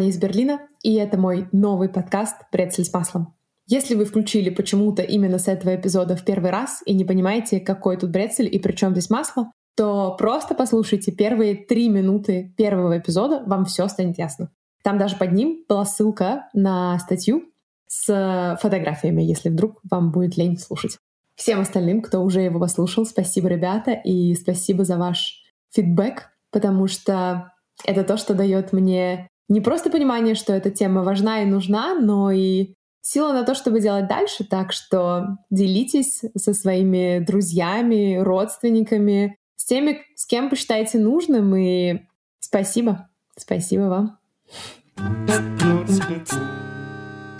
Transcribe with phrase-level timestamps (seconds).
[0.00, 3.34] Аня из Берлина, и это мой новый подкаст «Прецель с маслом».
[3.66, 7.98] Если вы включили почему-то именно с этого эпизода в первый раз и не понимаете, какой
[7.98, 13.42] тут брецель и при чем здесь масло, то просто послушайте первые три минуты первого эпизода,
[13.44, 14.50] вам все станет ясно.
[14.82, 17.52] Там даже под ним была ссылка на статью
[17.86, 20.96] с фотографиями, если вдруг вам будет лень слушать.
[21.34, 25.42] Всем остальным, кто уже его послушал, спасибо, ребята, и спасибо за ваш
[25.74, 27.52] фидбэк, потому что
[27.84, 32.30] это то, что дает мне не просто понимание, что эта тема важна и нужна, но
[32.30, 34.44] и сила на то, чтобы делать дальше.
[34.44, 41.56] Так что делитесь со своими друзьями, родственниками, с теми, с кем посчитаете нужным.
[41.56, 42.02] И
[42.38, 43.10] спасибо.
[43.36, 44.18] Спасибо вам.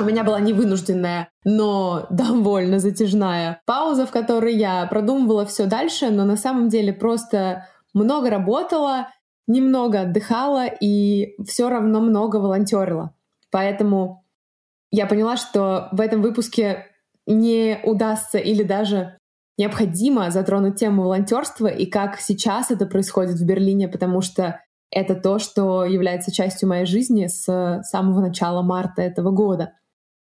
[0.00, 6.24] У меня была невынужденная, но довольно затяжная пауза, в которой я продумывала все дальше, но
[6.24, 9.08] на самом деле просто много работала,
[9.46, 13.14] немного отдыхала и все равно много волонтерила.
[13.50, 14.24] Поэтому
[14.90, 16.86] я поняла, что в этом выпуске
[17.26, 19.18] не удастся или даже
[19.58, 24.60] необходимо затронуть тему волонтерства и как сейчас это происходит в Берлине, потому что
[24.90, 29.74] это то, что является частью моей жизни с самого начала марта этого года.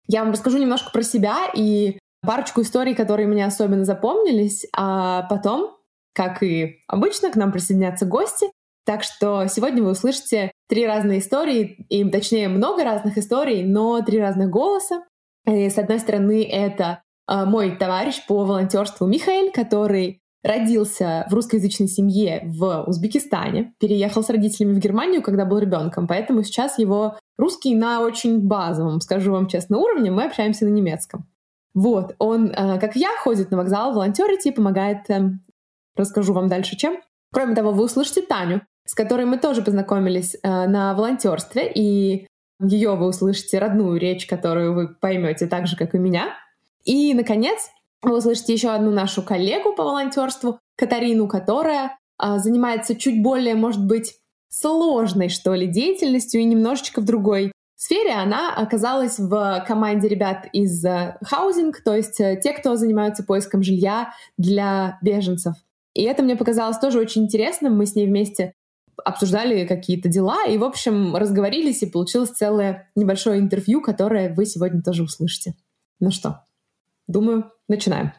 [0.07, 5.77] Я вам расскажу немножко про себя и парочку историй, которые мне особенно запомнились, а потом,
[6.13, 8.47] как и обычно, к нам присоединятся гости,
[8.85, 14.19] так что сегодня вы услышите три разные истории, и точнее много разных историй, но три
[14.19, 15.03] разных голоса.
[15.47, 21.87] И, с одной стороны, это э, мой товарищ по волонтерству Михаил, который родился в русскоязычной
[21.87, 27.75] семье в Узбекистане, переехал с родителями в Германию, когда был ребенком, поэтому сейчас его русский
[27.75, 31.27] на очень базовом, скажу вам честно, уровне, мы общаемся на немецком.
[31.73, 35.31] Вот, он, э, как я, ходит на вокзал, волонтерить и помогает, э,
[35.95, 36.97] расскажу вам дальше чем.
[37.31, 42.27] Кроме того, вы услышите Таню, с которой мы тоже познакомились э, на волонтерстве, и
[42.61, 46.35] ее вы услышите родную речь, которую вы поймете так же, как и меня.
[46.83, 47.69] И, наконец,
[48.01, 53.81] вы услышите еще одну нашу коллегу по волонтерству, Катарину, которая э, занимается чуть более, может
[53.81, 54.15] быть,
[54.49, 58.11] сложной, что ли, деятельностью и немножечко в другой сфере.
[58.11, 64.11] Она оказалась в команде ребят из Housing, то есть э, те, кто занимаются поиском жилья
[64.37, 65.53] для беженцев.
[65.93, 67.77] И это мне показалось тоже очень интересным.
[67.77, 68.53] Мы с ней вместе
[69.05, 74.81] обсуждали какие-то дела и, в общем, разговорились, и получилось целое небольшое интервью, которое вы сегодня
[74.81, 75.53] тоже услышите.
[75.99, 76.43] Ну что,
[77.07, 78.13] думаю, начинаем.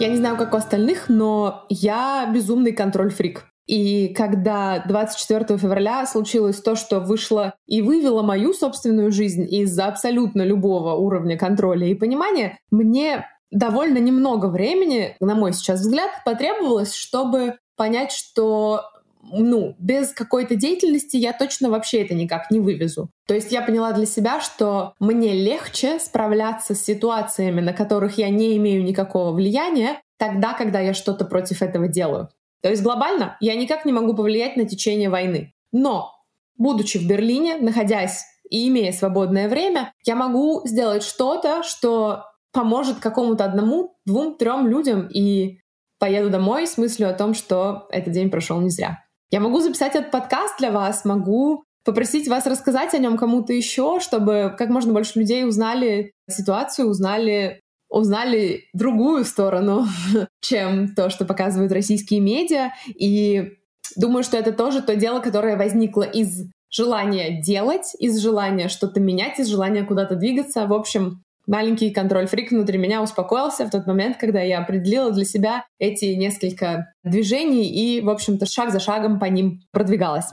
[0.00, 3.46] Я не знаю, как у остальных, но я безумный контроль-фрик.
[3.66, 10.42] И когда 24 февраля случилось то, что вышло и вывело мою собственную жизнь из абсолютно
[10.42, 17.58] любого уровня контроля и понимания, мне довольно немного времени, на мой сейчас взгляд, потребовалось, чтобы
[17.80, 18.82] понять, что
[19.22, 23.08] ну, без какой-то деятельности я точно вообще это никак не вывезу.
[23.26, 28.28] То есть я поняла для себя, что мне легче справляться с ситуациями, на которых я
[28.28, 32.28] не имею никакого влияния, тогда, когда я что-то против этого делаю.
[32.62, 35.54] То есть глобально я никак не могу повлиять на течение войны.
[35.72, 36.12] Но,
[36.58, 43.42] будучи в Берлине, находясь и имея свободное время, я могу сделать что-то, что поможет какому-то
[43.46, 45.60] одному, двум, трем людям, и
[46.00, 49.04] поеду домой с мыслью о том, что этот день прошел не зря.
[49.30, 54.00] Я могу записать этот подкаст для вас, могу попросить вас рассказать о нем кому-то еще,
[54.00, 59.84] чтобы как можно больше людей узнали ситуацию, узнали узнали другую сторону,
[60.40, 62.70] чем то, что показывают российские медиа.
[62.86, 63.58] И
[63.96, 69.40] думаю, что это тоже то дело, которое возникло из желания делать, из желания что-то менять,
[69.40, 70.66] из желания куда-то двигаться.
[70.66, 75.66] В общем, маленький контроль-фрик внутри меня успокоился в тот момент, когда я определила для себя
[75.78, 80.32] эти несколько движений и, в общем-то, шаг за шагом по ним продвигалась.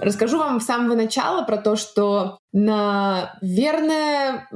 [0.00, 4.48] Расскажу вам с самого начала про то, что, наверное,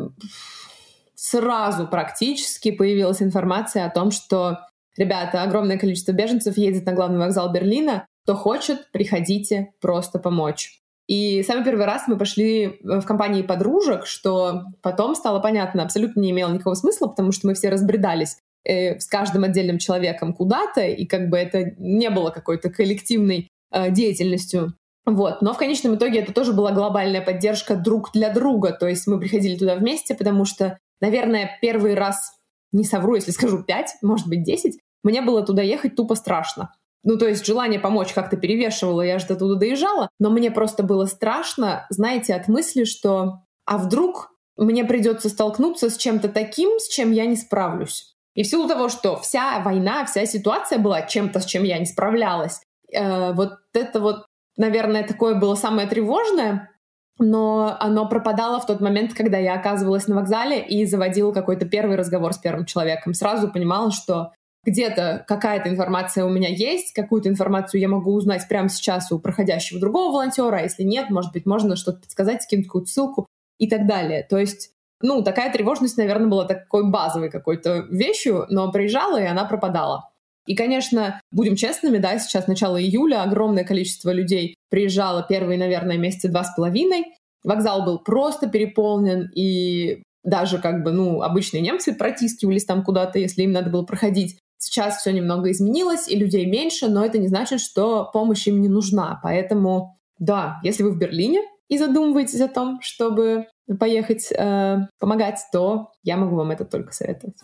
[1.15, 4.59] сразу практически появилась информация о том, что,
[4.97, 10.84] ребята, огромное количество беженцев едет на главный вокзал Берлина, кто хочет, приходите просто помочь.
[11.07, 16.21] И самый первый раз мы пошли э, в компании подружек, что потом стало понятно, абсолютно
[16.21, 20.81] не имело никакого смысла, потому что мы все разбредались э, с каждым отдельным человеком куда-то,
[20.81, 24.75] и как бы это не было какой-то коллективной э, деятельностью.
[25.05, 25.43] Вот.
[25.43, 28.73] Но в конечном итоге это тоже была глобальная поддержка друг для друга.
[28.73, 32.33] То есть мы приходили туда вместе, потому что, наверное, первый раз,
[32.73, 36.73] не совру, если скажу пять, может быть, десять, мне было туда ехать тупо страшно.
[37.05, 40.83] Ну, то есть желание помочь как-то перевешивало, я же до туда доезжала, но мне просто
[40.83, 46.89] было страшно, знаете, от мысли, что а вдруг мне придется столкнуться с чем-то таким, с
[46.89, 48.15] чем я не справлюсь.
[48.35, 51.87] И в силу того, что вся война, вся ситуация была чем-то, с чем я не
[51.87, 52.61] справлялась,
[52.95, 54.27] Э, вот это вот,
[54.57, 56.71] наверное, такое было самое тревожное,
[57.19, 61.97] но оно пропадало в тот момент, когда я оказывалась на вокзале и заводила какой-то первый
[61.97, 63.15] разговор с первым человеком.
[63.15, 64.33] Сразу понимала, что
[64.65, 69.81] где-то какая-то информация у меня есть, какую-то информацию я могу узнать прямо сейчас у проходящего
[69.81, 73.27] другого волонтера, а если нет, может быть, можно что-то подсказать, скинуть какую-то ссылку
[73.59, 74.27] и так далее.
[74.29, 74.71] То есть,
[75.03, 80.11] ну, такая тревожность, наверное, была такой базовой какой-то вещью, но приезжала, и она пропадала.
[80.47, 86.29] И, конечно, будем честными, да, сейчас начало июля, огромное количество людей приезжало первые, наверное, месяца
[86.29, 87.15] два с половиной.
[87.45, 93.43] Вокзал был просто переполнен, и даже как бы, ну, обычные немцы протискивались там куда-то, если
[93.43, 94.39] им надо было проходить.
[94.65, 98.69] Сейчас все немного изменилось, и людей меньше, но это не значит, что помощь им не
[98.69, 99.21] нужна.
[99.23, 103.47] Поэтому, да, если вы в Берлине и задумываетесь о том, чтобы
[103.79, 107.37] поехать э, помогать, то я могу вам это только советовать.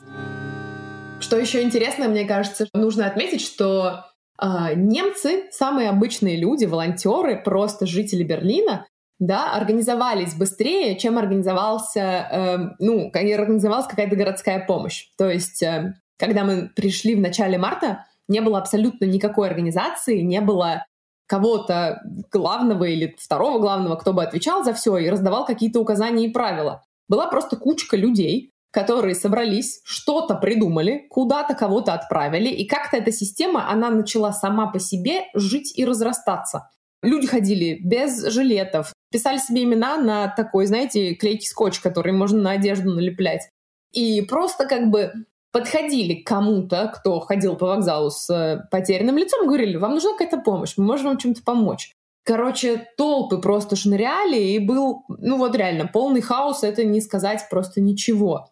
[1.20, 4.06] Что еще интересно, мне кажется, нужно отметить, что
[4.40, 8.86] э, немцы, самые обычные люди, волонтеры, просто жители Берлина,
[9.18, 15.08] да, организовались быстрее, чем организовался, э, ну, организовалась какая-то городская помощь.
[15.18, 20.40] То есть э, когда мы пришли в начале марта, не было абсолютно никакой организации, не
[20.40, 20.84] было
[21.26, 26.32] кого-то главного или второго главного, кто бы отвечал за все и раздавал какие-то указания и
[26.32, 26.82] правила.
[27.08, 33.68] Была просто кучка людей, которые собрались, что-то придумали, куда-то кого-то отправили, и как-то эта система,
[33.70, 36.68] она начала сама по себе жить и разрастаться.
[37.02, 42.50] Люди ходили без жилетов, писали себе имена на такой, знаете, клейкий скотч, который можно на
[42.52, 43.48] одежду налеплять.
[43.92, 45.12] И просто как бы
[45.52, 50.38] подходили к кому-то, кто ходил по вокзалу с э, потерянным лицом, говорили, вам нужна какая-то
[50.38, 51.92] помощь, мы можем вам чем-то помочь.
[52.24, 57.80] Короче, толпы просто шныряли, и был, ну вот реально, полный хаос, это не сказать просто
[57.80, 58.50] ничего.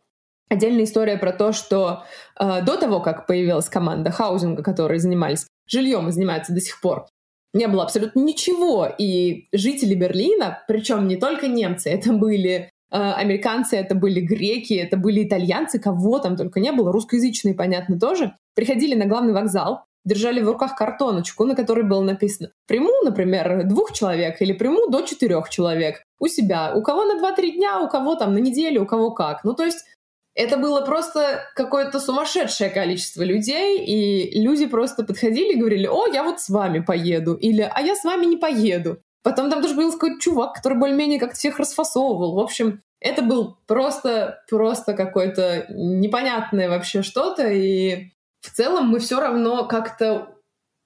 [0.48, 2.04] Отдельная история про то, что
[2.40, 7.06] э, до того, как появилась команда хаузинга, которые занимались жильем и занимаются до сих пор,
[7.52, 8.86] не было абсолютно ничего.
[8.86, 15.24] И жители Берлина, причем не только немцы, это были американцы, это были греки, это были
[15.24, 20.48] итальянцы, кого там только не было, русскоязычные, понятно, тоже, приходили на главный вокзал, держали в
[20.48, 26.02] руках картоночку, на которой было написано «Приму, например, двух человек» или «Приму до четырех человек»
[26.18, 26.72] у себя.
[26.74, 29.44] У кого на 2-3 дня, у кого там на неделю, у кого как.
[29.44, 29.84] Ну, то есть
[30.34, 36.22] это было просто какое-то сумасшедшее количество людей, и люди просто подходили и говорили, о, я
[36.22, 38.98] вот с вами поеду, или а я с вами не поеду.
[39.28, 42.36] Потом там тоже был какой-то чувак, который более-менее как-то всех расфасовывал.
[42.36, 47.46] В общем, это был просто, просто какое-то непонятное вообще что-то.
[47.46, 48.08] И
[48.40, 50.34] в целом мы все равно как-то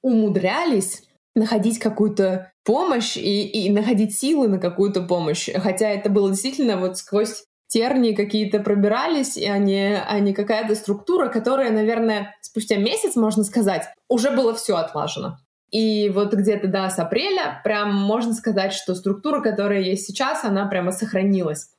[0.02, 1.04] умудрялись
[1.36, 5.48] находить какую-то помощь и, и находить силы на какую-то помощь.
[5.54, 11.28] Хотя это было действительно вот сквозь тернии какие-то пробирались, и они, а не какая-то структура,
[11.28, 15.38] которая, наверное, спустя месяц, можно сказать, уже было все отлажено.
[15.72, 20.66] И вот где-то, да, с апреля прям можно сказать, что структура, которая есть сейчас, она
[20.66, 21.70] прямо сохранилась.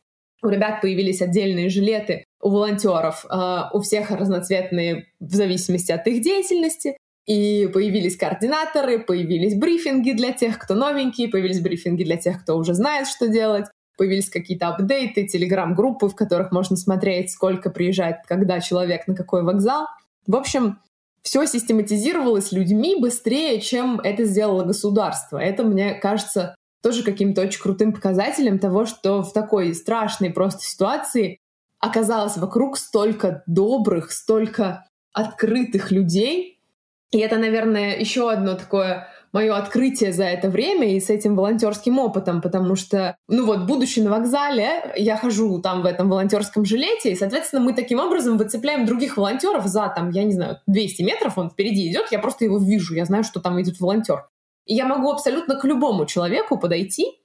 [0.42, 6.22] У ребят появились отдельные жилеты, у волонтеров, э, у всех разноцветные в зависимости от их
[6.22, 6.98] деятельности.
[7.26, 12.74] И появились координаторы, появились брифинги для тех, кто новенький, появились брифинги для тех, кто уже
[12.74, 13.68] знает, что делать,
[13.98, 19.86] появились какие-то апдейты, телеграм-группы, в которых можно смотреть, сколько приезжает, когда человек, на какой вокзал.
[20.28, 20.80] В общем,
[21.24, 25.38] все систематизировалось людьми быстрее, чем это сделало государство.
[25.38, 31.40] Это, мне кажется, тоже каким-то очень крутым показателем того, что в такой страшной просто ситуации
[31.80, 36.60] оказалось вокруг столько добрых, столько открытых людей.
[37.12, 41.98] И это, наверное, еще одно такое мое открытие за это время и с этим волонтерским
[42.00, 47.12] опытом, потому что, ну вот, будучи на вокзале, я хожу там в этом волонтерском жилете,
[47.12, 51.38] и, соответственно, мы таким образом выцепляем других волонтеров за, там, я не знаю, 200 метров,
[51.38, 54.28] он впереди идет, я просто его вижу, я знаю, что там идет волонтер.
[54.66, 57.20] И я могу абсолютно к любому человеку подойти,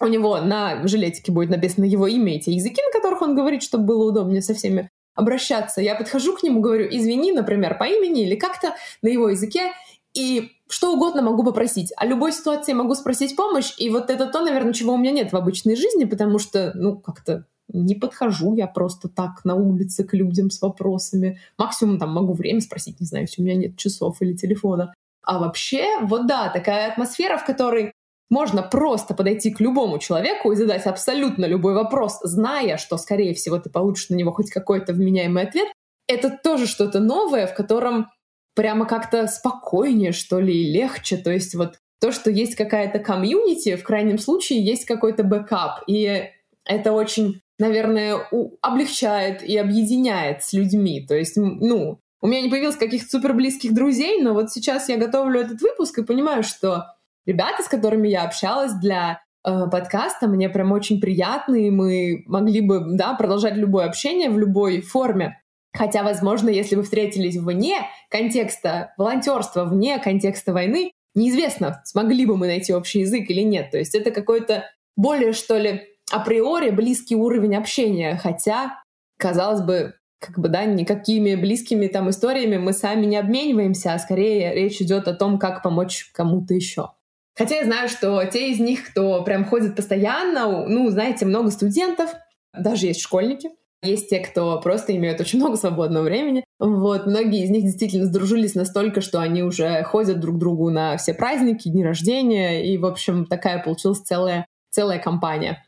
[0.00, 3.62] у него на жилетике будет написано его имя и те языки, на которых он говорит,
[3.62, 5.80] чтобы было удобнее со всеми обращаться.
[5.80, 9.72] Я подхожу к нему, говорю, извини, например, по имени или как-то на его языке,
[10.12, 11.92] и что угодно могу попросить.
[11.96, 15.32] О любой ситуации могу спросить помощь, и вот это то, наверное, чего у меня нет
[15.32, 20.14] в обычной жизни, потому что, ну, как-то не подхожу я просто так на улице к
[20.14, 21.40] людям с вопросами.
[21.58, 24.94] Максимум там могу время спросить, не знаю, если у меня нет часов или телефона.
[25.22, 27.92] А вообще, вот да, такая атмосфера, в которой
[28.30, 33.58] можно просто подойти к любому человеку и задать абсолютно любой вопрос, зная, что, скорее всего,
[33.58, 35.68] ты получишь на него хоть какой-то вменяемый ответ,
[36.06, 38.08] это тоже что-то новое, в котором
[38.54, 41.16] прямо как-то спокойнее, что ли, и легче.
[41.16, 45.82] То есть вот то, что есть какая-то комьюнити, в крайнем случае есть какой-то бэкап.
[45.86, 46.30] И
[46.64, 48.18] это очень, наверное,
[48.62, 51.04] облегчает и объединяет с людьми.
[51.06, 54.96] То есть, ну, у меня не появилось каких-то супер близких друзей, но вот сейчас я
[54.96, 56.86] готовлю этот выпуск и понимаю, что
[57.26, 62.60] ребята, с которыми я общалась для э, подкаста, мне прям очень приятны, и мы могли
[62.60, 65.40] бы, да, продолжать любое общение в любой форме.
[65.76, 67.78] Хотя, возможно, если вы встретились вне
[68.08, 73.72] контекста волонтерства, вне контекста войны, неизвестно, смогли бы мы найти общий язык или нет.
[73.72, 74.64] То есть это какой-то
[74.96, 78.82] более, что ли, априори близкий уровень общения, хотя,
[79.18, 84.54] казалось бы, как бы, да, никакими близкими там историями мы сами не обмениваемся, а скорее
[84.54, 86.92] речь идет о том, как помочь кому-то еще.
[87.36, 92.14] Хотя я знаю, что те из них, кто прям ходит постоянно, ну, знаете, много студентов,
[92.56, 93.50] даже есть школьники,
[93.84, 96.44] есть те, кто просто имеют очень много свободного времени.
[96.58, 100.96] Вот, многие из них действительно сдружились настолько, что они уже ходят друг к другу на
[100.96, 105.64] все праздники, дни рождения, и, в общем, такая получилась целая, целая компания.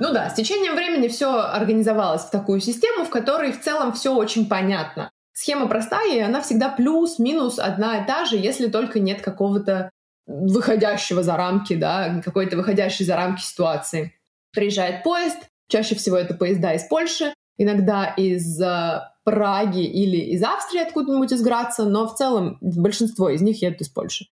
[0.00, 4.14] Ну да, с течением времени все организовалось в такую систему, в которой в целом все
[4.14, 5.10] очень понятно.
[5.32, 9.90] Схема простая, и она всегда плюс-минус одна и та же, если только нет какого-то
[10.26, 14.14] выходящего за рамки, да, какой-то выходящей за рамки ситуации.
[14.52, 15.38] Приезжает поезд,
[15.70, 21.42] чаще всего это поезда из Польши, иногда из э, Праги или из Австрии откуда-нибудь из
[21.42, 24.26] Граца, но в целом большинство из них едут из Польши.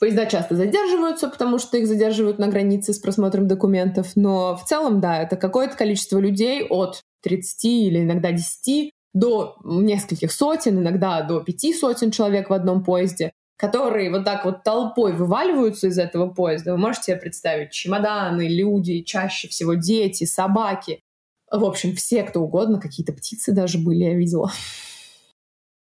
[0.00, 5.00] Поезда часто задерживаются, потому что их задерживают на границе с просмотром документов, но в целом,
[5.00, 11.40] да, это какое-то количество людей от 30 или иногда 10 до нескольких сотен, иногда до
[11.40, 16.72] пяти сотен человек в одном поезде, которые вот так вот толпой вываливаются из этого поезда.
[16.72, 21.00] Вы можете себе представить чемоданы, люди, чаще всего дети, собаки.
[21.50, 24.50] В общем, все, кто угодно, какие-то птицы даже были, я видела.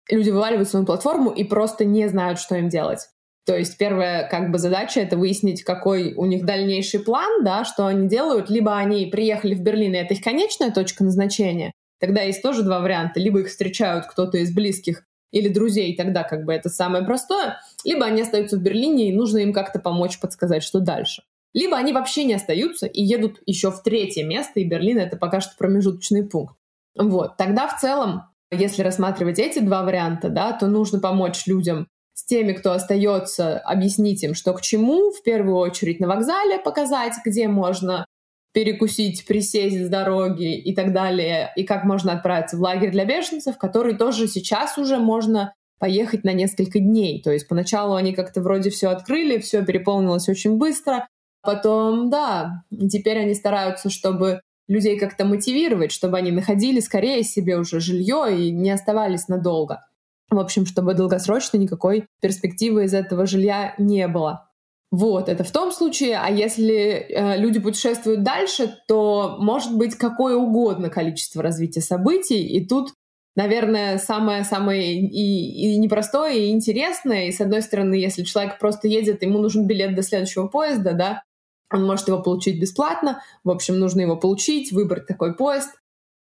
[0.09, 3.07] Люди вываливаются на платформу и просто не знают, что им делать.
[3.45, 7.87] То есть первая как бы задача— это выяснить, какой у них дальнейший план, да, что
[7.87, 8.49] они делают.
[8.49, 11.73] Либо они приехали в Берлин, и это их конечная точка назначения.
[11.99, 13.19] Тогда есть тоже два варианта.
[13.19, 15.03] Либо их встречают кто-то из близких
[15.33, 17.59] или друзей, тогда как бы это самое простое.
[17.83, 21.23] Либо они остаются в Берлине, и нужно им как-то помочь, подсказать, что дальше.
[21.53, 25.41] Либо они вообще не остаются и едут еще в третье место, и Берлин— это пока
[25.41, 26.55] что промежуточный пункт.
[26.95, 32.25] Вот, тогда в целом, если рассматривать эти два варианта, да, то нужно помочь людям с
[32.25, 37.47] теми, кто остается, объяснить им, что к чему, в первую очередь на вокзале показать, где
[37.47, 38.05] можно
[38.53, 43.57] перекусить, присесть с дороги и так далее, и как можно отправиться в лагерь для беженцев,
[43.57, 47.21] который тоже сейчас уже можно поехать на несколько дней.
[47.21, 51.07] То есть поначалу они как-то вроде все открыли, все переполнилось очень быстро.
[51.41, 57.79] Потом, да, теперь они стараются, чтобы людей как-то мотивировать, чтобы они находили скорее себе уже
[57.79, 59.85] жилье и не оставались надолго.
[60.29, 64.49] В общем, чтобы долгосрочно никакой перспективы из этого жилья не было.
[64.93, 70.35] Вот, это в том случае, а если э, люди путешествуют дальше, то может быть какое
[70.35, 72.93] угодно количество развития событий, и тут,
[73.35, 79.23] наверное, самое-самое и, и непростое, и интересное, и с одной стороны, если человек просто едет,
[79.23, 81.23] ему нужен билет до следующего поезда, да,
[81.71, 85.71] он может его получить бесплатно, в общем, нужно его получить, выбрать такой поезд,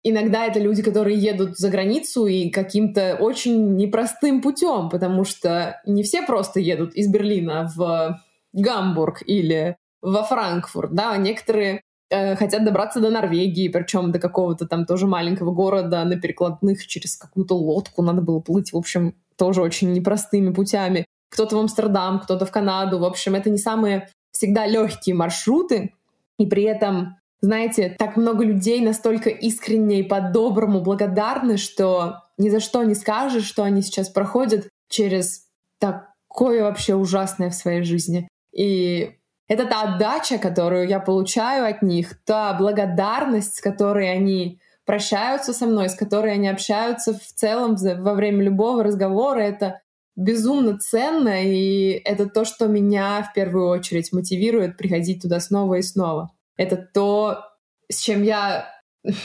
[0.01, 6.03] Иногда это люди, которые едут за границу и каким-то очень непростым путем, потому что не
[6.03, 8.17] все просто едут из Берлина в
[8.53, 14.85] Гамбург или во Франкфурт, да, некоторые э, хотят добраться до Норвегии, причем до какого-то там
[14.85, 19.91] тоже маленького города на перекладных через какую-то лодку надо было плыть, в общем, тоже очень
[19.91, 21.05] непростыми путями.
[21.31, 25.93] Кто-то в Амстердам, кто-то в Канаду, в общем, это не самые всегда легкие маршруты,
[26.37, 32.59] и при этом знаете, так много людей настолько искренне и по-доброму благодарны, что ни за
[32.59, 35.45] что не скажешь, что они сейчас проходят через
[35.79, 38.27] такое вообще ужасное в своей жизни.
[38.51, 45.53] И это та отдача, которую я получаю от них, та благодарность, с которой они прощаются
[45.53, 49.81] со мной, с которой они общаются в целом во время любого разговора, это
[50.15, 55.81] безумно ценно, и это то, что меня в первую очередь мотивирует приходить туда снова и
[55.81, 56.31] снова.
[56.57, 57.45] Это то,
[57.89, 58.67] с чем я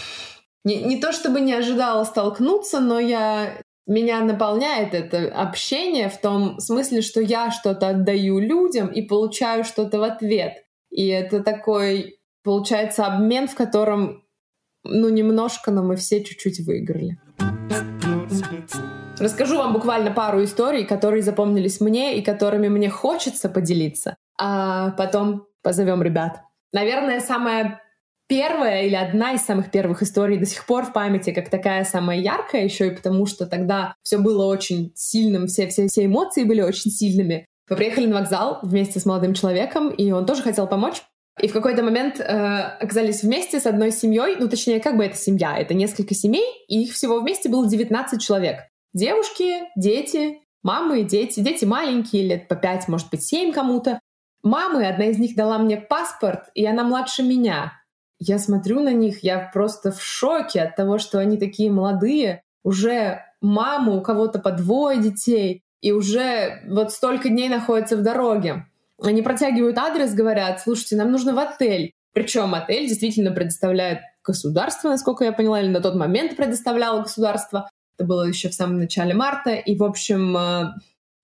[0.65, 6.59] не, не то чтобы не ожидала столкнуться, но я меня наполняет это общение в том
[6.59, 10.65] смысле, что я что-то отдаю людям и получаю что-то в ответ.
[10.91, 14.25] И это такой, получается, обмен, в котором,
[14.85, 17.19] ну, немножко, но мы все чуть-чуть выиграли.
[19.19, 25.47] Расскажу вам буквально пару историй, которые запомнились мне и которыми мне хочется поделиться, а потом
[25.63, 26.41] позовем ребят.
[26.73, 27.81] Наверное, самая
[28.29, 32.19] первая или одна из самых первых историй до сих пор в памяти, как такая самая
[32.19, 36.63] яркая, еще и потому, что тогда все было очень сильным, все, все, все эмоции были
[36.63, 37.47] очень сильными.
[37.69, 41.03] Мы приехали на вокзал вместе с молодым человеком, и он тоже хотел помочь.
[41.41, 45.17] И в какой-то момент э, оказались вместе с одной семьей, ну точнее, как бы это
[45.17, 48.61] семья, это несколько семей, и их всего вместе было 19 человек.
[48.93, 53.99] Девушки, дети, мамы, дети, дети маленькие, лет по 5, может быть, 7 кому-то.
[54.45, 57.73] Мамы, одна из них дала мне паспорт, и она младше меня.
[58.19, 63.23] Я смотрю на них, я просто в шоке от того, что они такие молодые, уже
[63.41, 68.67] мамы, у кого-то по двое детей, и уже вот столько дней находятся в дороге.
[69.03, 71.93] Они протягивают адрес, говорят, слушайте, нам нужно в отель.
[72.15, 77.69] Причем отель действительно предоставляет государство, насколько я поняла, или на тот момент предоставляло государство.
[77.99, 79.51] Это было еще в самом начале марта.
[79.51, 80.73] И, в общем, э,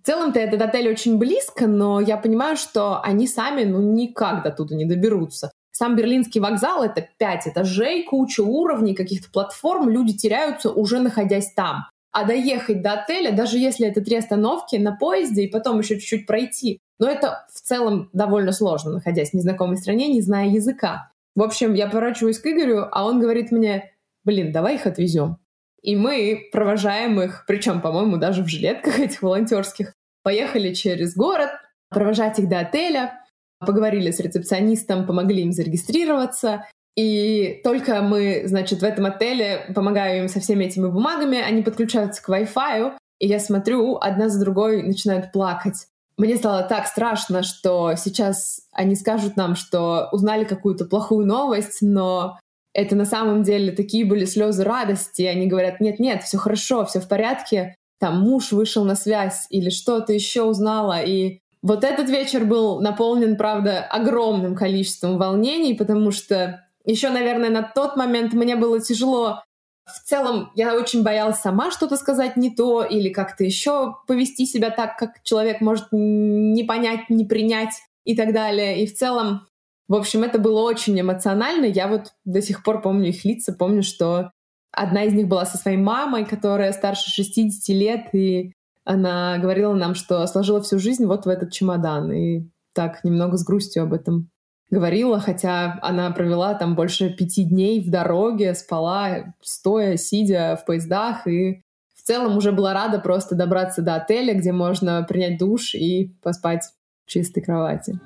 [0.03, 4.51] в целом-то этот отель очень близко, но я понимаю, что они сами ну никак до
[4.51, 5.50] туда не доберутся.
[5.81, 11.87] Сам Берлинский вокзал— это пять этажей, куча уровней, каких-то платформ, люди теряются, уже находясь там.
[12.13, 16.27] А доехать до отеля, даже если это три остановки на поезде и потом еще чуть-чуть
[16.27, 21.13] пройти, но это в целом довольно сложно, находясь в незнакомой стране, не зная языка.
[21.35, 23.91] В общем, я поворачиваюсь к Игорю, а он говорит мне,
[24.23, 25.39] блин, давай их отвезем.
[25.81, 31.49] И мы провожаем их, причем, по-моему, даже в жилетках этих волонтерских, поехали через город,
[31.89, 33.20] провожать их до отеля,
[33.61, 36.67] поговорили с рецепционистом, помогли им зарегистрироваться.
[36.97, 42.23] И только мы, значит, в этом отеле помогаю им со всеми этими бумагами, они подключаются
[42.23, 45.87] к Wi-Fi, и я смотрю, одна за другой начинают плакать.
[46.17, 52.39] Мне стало так страшно, что сейчас они скажут нам, что узнали какую-то плохую новость, но
[52.75, 55.23] это на самом деле такие были слезы радости.
[55.23, 57.75] Они говорят, нет-нет, все хорошо, все в порядке.
[57.99, 61.03] Там муж вышел на связь или что-то еще узнала.
[61.03, 67.63] И вот этот вечер был наполнен, правда, огромным количеством волнений, потому что еще, наверное, на
[67.63, 69.43] тот момент мне было тяжело
[69.87, 74.71] в целом я очень боялась сама что-то сказать не то или как-то еще повести себя
[74.71, 77.75] так, как человек может не понять, не принять
[78.05, 78.83] и так далее.
[78.83, 79.47] И в целом,
[79.89, 81.67] в общем, это было очень эмоционально.
[81.67, 84.31] Я вот до сих пор помню их лица, помню, что
[84.73, 88.53] одна из них была со своей мамой, которая старше 60 лет, и
[88.85, 92.13] она говорила нам, что сложила всю жизнь вот в этот чемодан.
[92.13, 94.31] И так немного с грустью об этом
[94.71, 101.27] говорила, хотя она провела там больше пяти дней в дороге, спала стоя, сидя в поездах
[101.27, 101.63] и
[101.97, 106.65] в целом уже была рада просто добраться до отеля, где можно принять душ и поспать
[107.05, 108.01] в чистой кровати.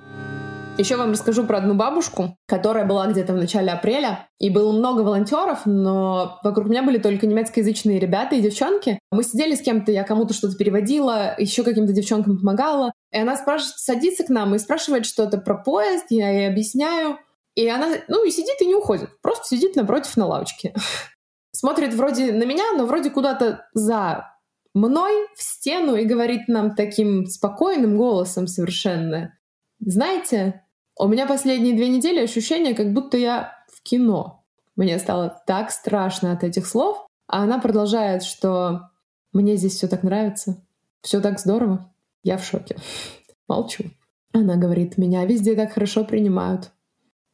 [0.76, 4.28] Еще вам расскажу про одну бабушку, которая была где-то в начале апреля.
[4.40, 8.98] И было много волонтеров, но вокруг меня были только немецкоязычные ребята и девчонки.
[9.12, 12.92] Мы сидели с кем-то, я кому-то что-то переводила, еще каким-то девчонкам помогала.
[13.12, 17.18] И она спрашивает, садится к нам и спрашивает что-то про поезд, я ей объясняю.
[17.54, 19.10] И она, ну, и сидит и не уходит.
[19.22, 20.74] Просто сидит напротив на лавочке.
[21.52, 24.28] Смотрит вроде на меня, но вроде куда-то за
[24.74, 29.38] мной в стену и говорит нам таким спокойным голосом совершенно.
[29.78, 30.63] Знаете,
[30.98, 34.44] у меня последние две недели ощущение, как будто я в кино.
[34.76, 38.90] Мне стало так страшно от этих слов, а она продолжает, что
[39.33, 40.64] мне здесь все так нравится,
[41.02, 41.92] все так здорово.
[42.22, 42.76] Я в шоке.
[43.48, 43.85] Молчу.
[44.33, 46.72] Она говорит, меня везде так хорошо принимают.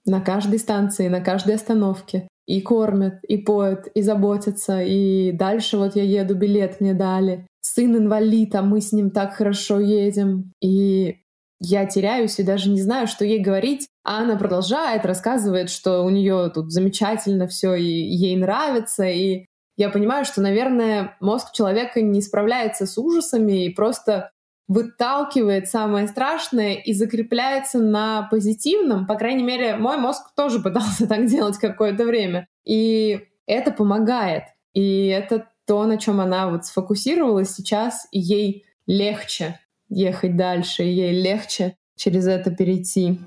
[0.04, 2.28] На каждой станции, на каждой остановке.
[2.46, 4.82] И кормят, и поют, и заботятся.
[4.82, 7.46] И дальше вот я еду, билет мне дали.
[7.60, 10.52] Сын инвалид, а мы с ним так хорошо едем.
[10.60, 11.20] И
[11.60, 13.86] я теряюсь и даже не знаю, что ей говорить.
[14.02, 19.04] А она продолжает, рассказывает, что у нее тут замечательно все и ей нравится.
[19.04, 19.44] И
[19.76, 24.30] я понимаю, что, наверное, мозг человека не справляется с ужасами и просто
[24.68, 29.06] выталкивает самое страшное и закрепляется на позитивном.
[29.06, 32.46] По крайней мере, мой мозг тоже пытался так делать какое-то время.
[32.64, 34.44] И это помогает.
[34.72, 41.20] И это то, на чем она вот сфокусировалась сейчас, и ей легче ехать дальше, ей
[41.20, 43.20] легче через это перейти.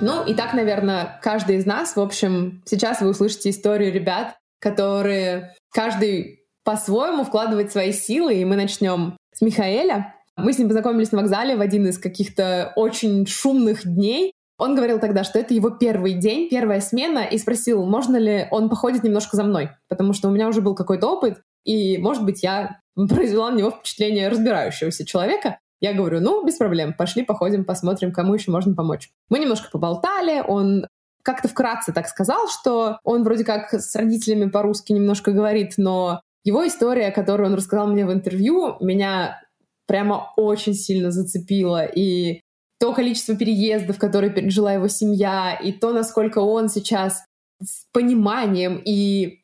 [0.00, 5.54] Ну и так, наверное, каждый из нас, в общем, сейчас вы услышите историю ребят, которые
[5.72, 10.14] каждый по-своему вкладывает свои силы, и мы начнем с Михаэля.
[10.36, 14.32] Мы с ним познакомились на вокзале в один из каких-то очень шумных дней.
[14.58, 18.68] Он говорил тогда, что это его первый день, первая смена, и спросил, можно ли он
[18.68, 22.42] походит немножко за мной, потому что у меня уже был какой-то опыт, и, может быть,
[22.42, 25.58] я произвела на него впечатление разбирающегося человека.
[25.80, 29.10] Я говорю, ну, без проблем, пошли походим, посмотрим, кому еще можно помочь.
[29.28, 30.86] Мы немножко поболтали, он
[31.22, 36.66] как-то вкратце так сказал, что он вроде как с родителями по-русски немножко говорит, но его
[36.66, 39.40] история, которую он рассказал мне в интервью, меня
[39.86, 41.84] прямо очень сильно зацепила.
[41.84, 42.40] И
[42.78, 47.24] то количество переездов, которые пережила его семья, и то, насколько он сейчас
[47.62, 49.43] с пониманием и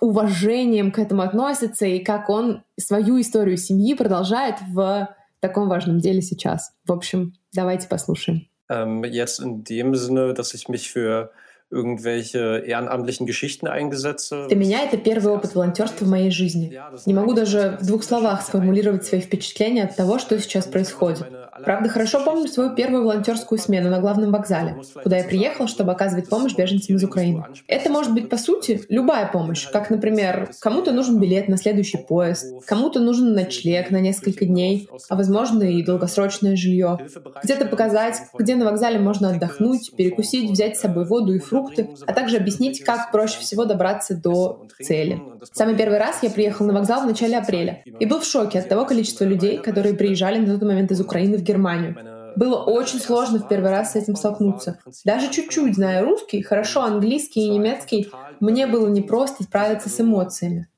[0.00, 5.08] уважением к этому относится и как он свою историю семьи продолжает в
[5.40, 6.72] таком важном деле сейчас.
[6.84, 8.48] В общем, давайте послушаем.
[8.68, 11.30] Ähm, jetzt in dem Sinne, dass ich mich für
[11.70, 14.46] irgendwelche ehrenamtlichen Geschichten eingesetze.
[14.48, 16.78] Для меня это первый опыт волонтерства в моей жизни.
[17.06, 21.26] Не могу даже в двух словах сформулировать свои впечатления от того, что сейчас происходит.
[21.64, 26.28] Правда, хорошо помню свою первую волонтерскую смену на главном вокзале, куда я приехал, чтобы оказывать
[26.28, 27.44] помощь беженцам из Украины.
[27.66, 32.46] Это может быть, по сути, любая помощь, как, например, кому-то нужен билет на следующий поезд,
[32.66, 36.98] кому-то нужен ночлег на несколько дней, а возможно и долгосрочное жилье.
[37.42, 42.12] Где-то показать, где на вокзале можно отдохнуть, перекусить, взять с собой воду и фрукты, а
[42.12, 45.20] также объяснить, как проще всего добраться до цели.
[45.52, 48.68] Самый первый раз я приехал на вокзал в начале апреля и был в шоке от
[48.68, 51.96] того количества людей, которые приезжали на тот момент из Украины в Германию.
[52.36, 54.78] Было очень сложно в первый раз с этим столкнуться.
[55.04, 60.68] Даже чуть-чуть зная русский, хорошо английский и немецкий, мне было непросто справиться с эмоциями.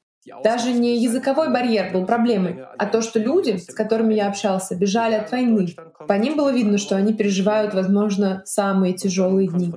[0.42, 5.14] Даже не языковой барьер был проблемой, а то, что люди, с которыми я общался, бежали
[5.14, 5.74] от войны.
[6.06, 9.72] По ним было видно, что они переживают, возможно, самые тяжелые дни.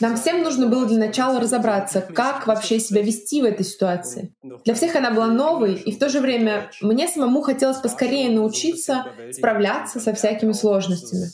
[0.00, 4.34] Нам всем нужно было для начала разобраться, как вообще себя вести в этой ситуации.
[4.64, 9.06] Для всех она была новой, и в то же время мне самому хотелось поскорее научиться
[9.32, 11.30] справляться со всякими сложностями.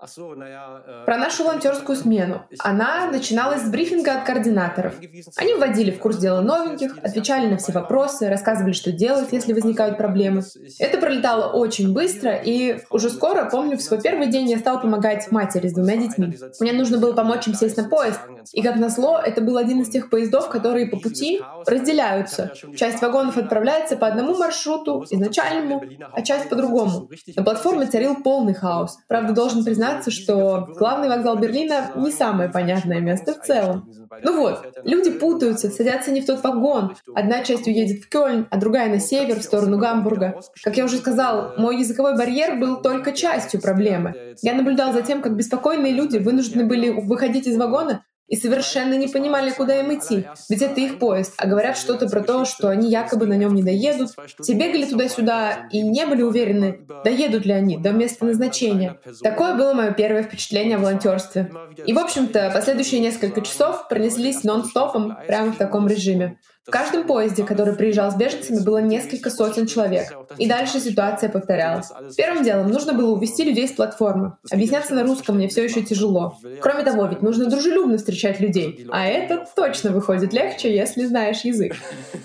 [0.00, 2.42] Э, Про нашу волонтерскую смену.
[2.60, 4.94] Она начиналась с брифинга от координаторов.
[5.36, 9.98] Они вводили в курс дела новеньких, отвечали на все вопросы, рассказывали, что делать, если возникают
[9.98, 10.42] проблемы.
[10.78, 15.32] Это пролетало очень быстро, и уже скоро, помню, в свой первый день я стала помогать
[15.32, 16.38] матери с двумя детьми.
[16.60, 18.20] Мне нужно было помочь им сесть на поезд,
[18.52, 22.52] и как назло, это был один из тех поездов, которые по пути разделяются.
[22.76, 25.82] Часть вагонов отправляется по одному маршруту, изначальному,
[26.12, 27.10] а часть по другому.
[27.34, 28.98] На платформе царил полный хаос.
[29.08, 33.88] Правда, должен признать, признаться, что главный вокзал Берлина не самое понятное место в целом.
[34.22, 36.96] Ну вот, люди путаются, садятся не в тот вагон.
[37.14, 40.40] Одна часть уедет в Кёльн, а другая на север, в сторону Гамбурга.
[40.62, 44.34] Как я уже сказал, мой языковой барьер был только частью проблемы.
[44.42, 49.08] Я наблюдал за тем, как беспокойные люди вынуждены были выходить из вагона и совершенно не
[49.08, 50.26] понимали, куда им идти.
[50.48, 53.62] Ведь это их поезд, а говорят что-то про то, что они якобы на нем не
[53.62, 54.10] доедут.
[54.40, 58.98] Все бегали туда-сюда и не были уверены, доедут ли они до места назначения.
[59.22, 61.50] Такое было мое первое впечатление о волонтерстве.
[61.86, 66.38] И, в общем-то, последующие несколько часов пронеслись нон-стопом прямо в таком режиме.
[66.68, 70.12] В каждом поезде, который приезжал с беженцами, было несколько сотен человек.
[70.36, 71.90] И дальше ситуация повторялась.
[72.14, 74.36] Первым делом нужно было увести людей с платформы.
[74.50, 76.36] Объясняться на русском мне все еще тяжело.
[76.60, 78.86] Кроме того, ведь нужно дружелюбно встречать людей.
[78.90, 81.74] А это точно выходит легче, если знаешь язык.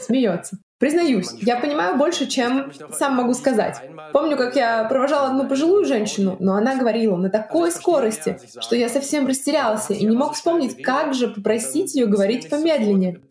[0.01, 0.58] Смеется.
[0.79, 3.77] Признаюсь, я понимаю больше, чем сам могу сказать.
[4.12, 8.89] Помню, как я провожала одну пожилую женщину, но она говорила на такой скорости, что я
[8.89, 13.21] совсем растерялся и не мог вспомнить, как же попросить ее говорить помедленнее.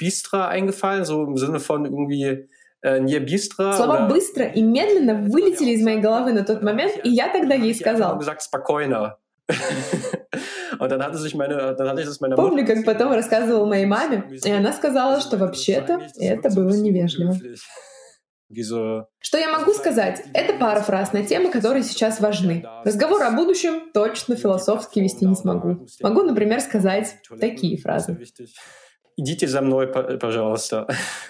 [3.59, 7.55] Äh, Слова «быстро» и «медленно» вылетели из моей головы на тот момент, и я тогда
[7.55, 8.19] ей сказал.
[12.37, 17.35] Помню, как потом рассказывал моей маме, и она сказала, что вообще-то это было невежливо.
[19.19, 20.23] Что я могу сказать?
[20.35, 22.65] Это пара фраз на темы, которые сейчас важны.
[22.85, 25.87] Разговор о будущем точно философски вести не смогу.
[26.01, 28.19] Могу, например, сказать такие фразы.
[29.17, 30.87] Идите за мной, пожалуйста.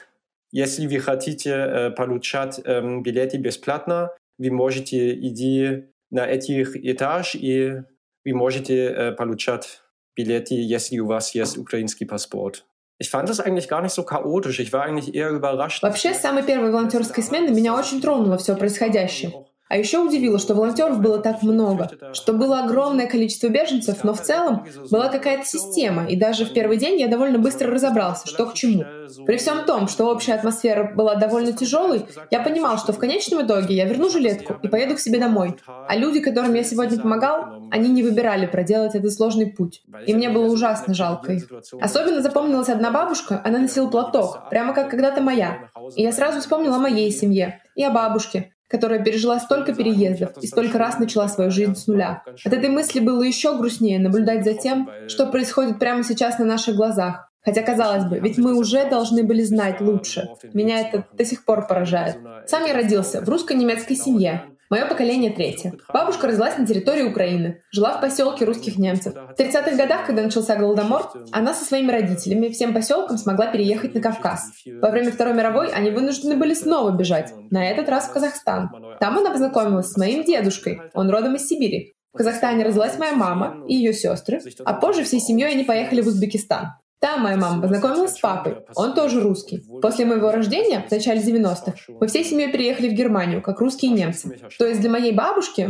[0.52, 7.84] Если вы хотите э, получать эм, билеты бесплатно, вы можете идти на этих этаж и
[8.24, 9.80] вы можете äh, получать
[10.14, 12.64] билеты, если у вас есть украинский паспорт.
[12.98, 14.60] Ich fand das eigentlich gar nicht so chaotisch.
[14.60, 15.82] Ich war eigentlich eher überrascht.
[15.82, 19.32] Вообще, с самой первой волонтерской смены меня очень тронуло все происходящее.
[19.72, 24.20] А еще удивило, что волонтеров было так много, что было огромное количество беженцев, но в
[24.20, 28.52] целом была какая-то система, и даже в первый день я довольно быстро разобрался, что к
[28.52, 28.84] чему.
[29.24, 33.74] При всем том, что общая атмосфера была довольно тяжелой, я понимал, что в конечном итоге
[33.74, 35.56] я верну жилетку и поеду к себе домой.
[35.66, 39.84] А люди, которым я сегодня помогал, они не выбирали проделать этот сложный путь.
[40.06, 41.50] И мне было ужасно жалко их.
[41.80, 45.70] Особенно запомнилась одна бабушка, она носила платок, прямо как когда-то моя.
[45.96, 50.46] И я сразу вспомнила о моей семье и о бабушке, которая пережила столько переездов и
[50.46, 52.24] столько раз начала свою жизнь с нуля.
[52.44, 56.74] От этой мысли было еще грустнее наблюдать за тем, что происходит прямо сейчас на наших
[56.74, 57.28] глазах.
[57.44, 60.28] Хотя, казалось бы, ведь мы уже должны были знать лучше.
[60.54, 62.16] Меня это до сих пор поражает.
[62.46, 64.44] Сам я родился в русско-немецкой семье.
[64.72, 65.74] Мое поколение третье.
[65.92, 69.12] Бабушка родилась на территории Украины, жила в поселке русских немцев.
[69.12, 74.00] В 30-х годах, когда начался Голодомор, она со своими родителями всем поселком смогла переехать на
[74.00, 74.50] Кавказ.
[74.80, 78.70] Во время Второй мировой они вынуждены были снова бежать, на этот раз в Казахстан.
[78.98, 81.92] Там она познакомилась с моим дедушкой, он родом из Сибири.
[82.14, 86.06] В Казахстане родилась моя мама и ее сестры, а позже всей семьей они поехали в
[86.06, 86.68] Узбекистан.
[87.02, 88.58] Там моя мама познакомилась с папой.
[88.76, 89.64] Он тоже русский.
[89.82, 94.38] После моего рождения, в начале 90-х, мы всей семьей переехали в Германию, как русские немцы.
[94.56, 95.68] То есть для моей бабушки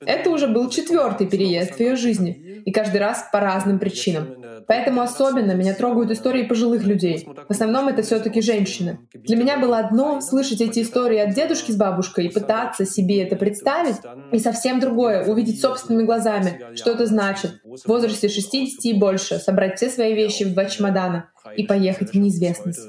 [0.00, 2.62] это уже был четвертый переезд в ее жизни.
[2.66, 4.26] И каждый раз по разным причинам.
[4.66, 7.26] Поэтому особенно меня трогают истории пожилых людей.
[7.48, 8.98] В основном это все-таки женщины.
[9.14, 13.36] Для меня было одно слышать эти истории от дедушки с бабушкой и пытаться себе это
[13.36, 13.96] представить,
[14.32, 19.76] и совсем другое— увидеть собственными глазами, что это значит в возрасте 60 и больше, собрать
[19.76, 22.80] все свои вещи в два чемодана и поехать в неизвестность.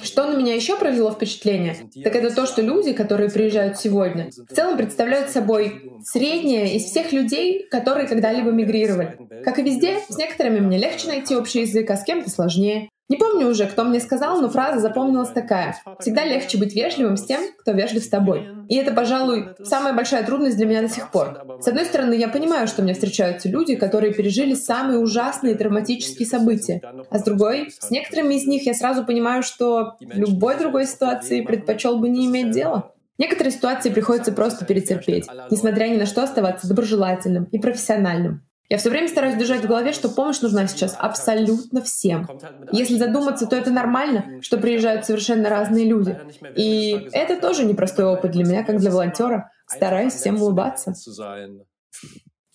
[0.00, 4.54] Что на меня еще произвело впечатление, так это то, что люди, которые приезжают сегодня, в
[4.54, 9.18] целом представляют собой среднее из всех людей, которые когда-либо мигрировали.
[9.44, 12.88] Как и везде, с некоторыми мне легче найти общий язык, а с кем-то сложнее.
[13.12, 15.76] Не помню уже, кто мне сказал, но фраза запомнилась такая.
[16.00, 18.48] Всегда легче быть вежливым с тем, кто вежлив с тобой.
[18.70, 21.58] И это, пожалуй, самая большая трудность для меня до сих пор.
[21.60, 26.80] С одной стороны, я понимаю, что мне встречаются люди, которые пережили самые ужасные травматические события.
[27.10, 31.42] А с другой, с некоторыми из них я сразу понимаю, что в любой другой ситуации
[31.42, 32.92] предпочел бы не иметь дела.
[33.18, 38.40] Некоторые ситуации приходится просто перетерпеть, несмотря ни на что оставаться доброжелательным и профессиональным.
[38.72, 42.26] Я все время стараюсь держать в голове, что помощь нужна сейчас абсолютно всем.
[42.72, 46.18] Если задуматься, то это нормально, что приезжают совершенно разные люди.
[46.56, 49.50] И это тоже непростой опыт для меня, как для волонтера.
[49.66, 50.94] Стараюсь всем улыбаться.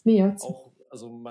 [0.02, 0.48] Смеется.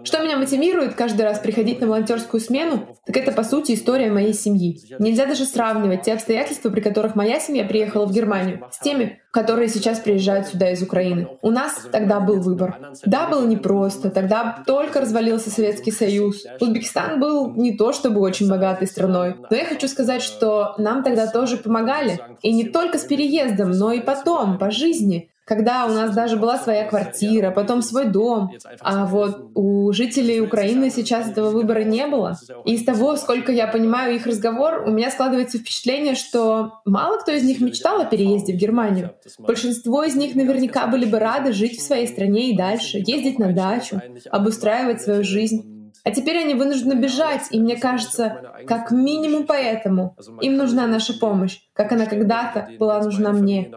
[0.05, 4.35] Что меня мотивирует каждый раз приходить на волонтерскую смену, так это по сути история моей
[4.35, 4.79] семьи.
[4.99, 9.69] Нельзя даже сравнивать те обстоятельства, при которых моя семья приехала в Германию, с теми, которые
[9.69, 11.29] сейчас приезжают сюда из Украины.
[11.43, 12.79] У нас тогда был выбор.
[13.05, 16.45] Да, было непросто, тогда только развалился Советский Союз.
[16.61, 21.27] Узбекистан был не то чтобы очень богатой страной, но я хочу сказать, что нам тогда
[21.27, 22.19] тоже помогали.
[22.43, 26.59] И не только с переездом, но и потом, по жизни когда у нас даже была
[26.59, 28.51] своя квартира, потом свой дом.
[28.81, 32.37] А вот у жителей Украины сейчас этого выбора не было.
[32.65, 37.31] И из того, сколько я понимаю их разговор, у меня складывается впечатление, что мало кто
[37.31, 39.15] из них мечтал о переезде в Германию.
[39.39, 43.53] Большинство из них наверняка были бы рады жить в своей стране и дальше, ездить на
[43.53, 45.93] дачу, обустраивать свою жизнь.
[46.03, 51.59] А теперь они вынуждены бежать, и мне кажется, как минимум поэтому им нужна наша помощь,
[51.77, 53.73] как она когда-то была нужна мне.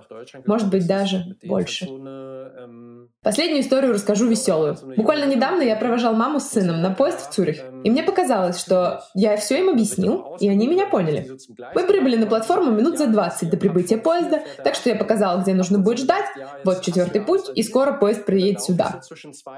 [0.45, 1.88] Может быть, даже больше.
[3.21, 4.77] Последнюю историю расскажу веселую.
[4.95, 9.03] Буквально недавно я провожал маму с сыном на поезд в Цюрих, и мне показалось, что
[9.13, 11.29] я все им объяснил, и они меня поняли.
[11.75, 15.53] Мы прибыли на платформу минут за 20 до прибытия поезда, так что я показал, где
[15.53, 16.25] нужно будет ждать.
[16.63, 19.01] Вот четвертый путь, и скоро поезд приедет сюда.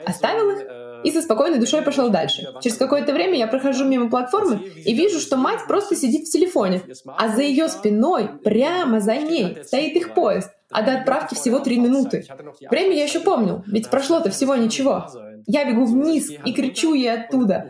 [0.06, 2.47] Оставил их и со спокойной душой пошел дальше.
[2.62, 6.82] Через какое-то время я прохожу мимо платформы и вижу, что мать просто сидит в телефоне,
[7.06, 11.80] а за ее спиной, прямо за ней, стоит их поезд а до отправки всего три
[11.80, 12.26] минуты.
[12.70, 15.06] Время я еще помню, ведь прошло-то всего ничего.
[15.46, 17.70] Я бегу вниз и кричу ей оттуда.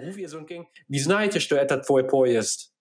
[0.88, 2.72] Вы знаете, что это твой поезд?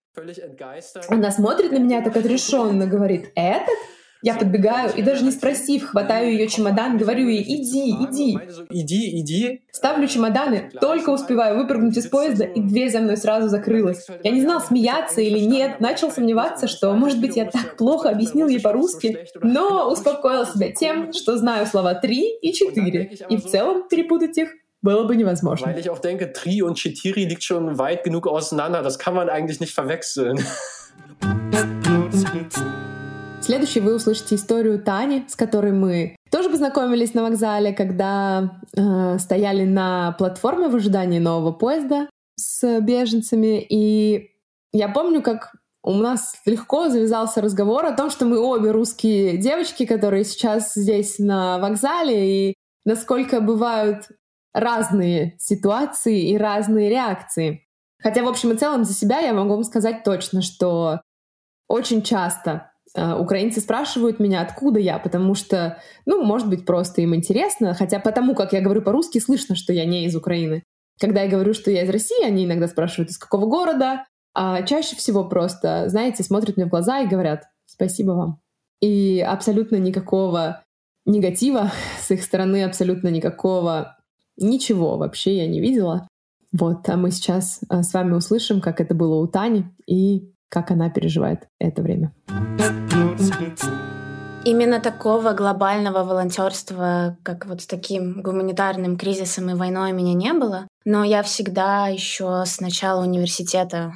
[1.08, 3.76] Она смотрит на меня так отрешенно, говорит, этот?
[4.22, 8.38] Я подбегаю и даже не спросив, хватаю ее чемодан, говорю ей «иди, иди».
[8.68, 9.62] Иди, иди.
[9.72, 14.06] Ставлю чемоданы, только успеваю выпрыгнуть из поезда, и дверь за мной сразу закрылась.
[14.22, 18.48] Я не знал, смеяться или нет, начал сомневаться, что, может быть, я так плохо объяснил
[18.48, 23.88] ей по-русски, но успокоил себя тем, что знаю слова «три» и «четыре», и в целом
[23.88, 24.50] перепутать их
[24.82, 25.66] было бы невозможно.
[25.66, 28.82] Weil ich auch denke, Tri und Chitiri liegt schon weit genug auseinander.
[28.82, 30.42] Das kann man eigentlich nicht verwechseln.
[33.50, 39.64] Следующий вы услышите историю Тани, с которой мы тоже познакомились на вокзале, когда э, стояли
[39.64, 43.60] на платформе в ожидании нового поезда с беженцами.
[43.68, 44.36] И
[44.72, 49.84] я помню, как у нас легко завязался разговор о том, что мы обе русские девочки,
[49.84, 54.10] которые сейчас здесь на вокзале, и насколько бывают
[54.54, 57.66] разные ситуации и разные реакции.
[58.00, 61.00] Хотя, в общем и целом, за себя я могу вам сказать точно, что
[61.66, 67.74] очень часто украинцы спрашивают меня, откуда я, потому что, ну, может быть, просто им интересно,
[67.74, 70.64] хотя потому, как я говорю по-русски, слышно, что я не из Украины.
[70.98, 74.96] Когда я говорю, что я из России, они иногда спрашивают, из какого города, а чаще
[74.96, 78.40] всего просто, знаете, смотрят мне в глаза и говорят «спасибо вам».
[78.80, 80.62] И абсолютно никакого
[81.06, 83.96] негатива с их стороны, абсолютно никакого
[84.36, 86.08] ничего вообще я не видела.
[86.52, 90.72] Вот, а мы сейчас а, с вами услышим, как это было у Тани и как
[90.72, 92.12] она переживает это время.
[94.44, 100.32] Именно такого глобального волонтерства, как вот с таким гуманитарным кризисом и войной, у меня не
[100.32, 100.66] было.
[100.84, 103.94] Но я всегда еще с начала университета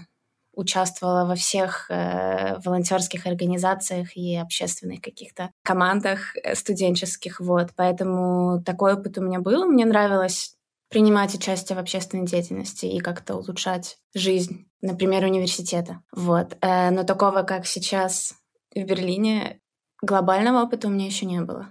[0.55, 7.71] участвовала во всех э, волонтерских организациях и общественных каких-то командах э, студенческих, вот.
[7.75, 9.65] Поэтому такой опыт у меня был.
[9.65, 10.55] Мне нравилось
[10.91, 16.03] принимать участие в общественной деятельности и как-то улучшать жизнь например, университета.
[16.13, 16.57] Вот.
[16.61, 18.35] Э, но такого, как сейчас
[18.75, 19.61] в Берлине,
[20.03, 21.69] глобального опыта у меня еще не было.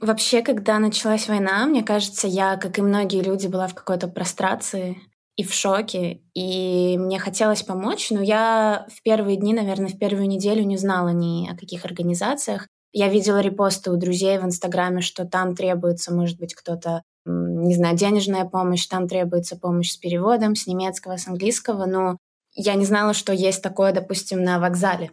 [0.00, 4.98] Вообще, когда началась война, мне кажется, я, как и многие люди, была в какой-то прострации
[5.36, 10.28] и в шоке, и мне хотелось помочь, но я в первые дни, наверное, в первую
[10.28, 12.66] неделю не знала ни о каких организациях.
[12.92, 17.96] Я видела репосты у друзей в Инстаграме, что там требуется, может быть, кто-то, не знаю,
[17.96, 22.18] денежная помощь, там требуется помощь с переводом с немецкого, с английского, но
[22.54, 25.10] я не знала, что есть такое, допустим, на вокзале.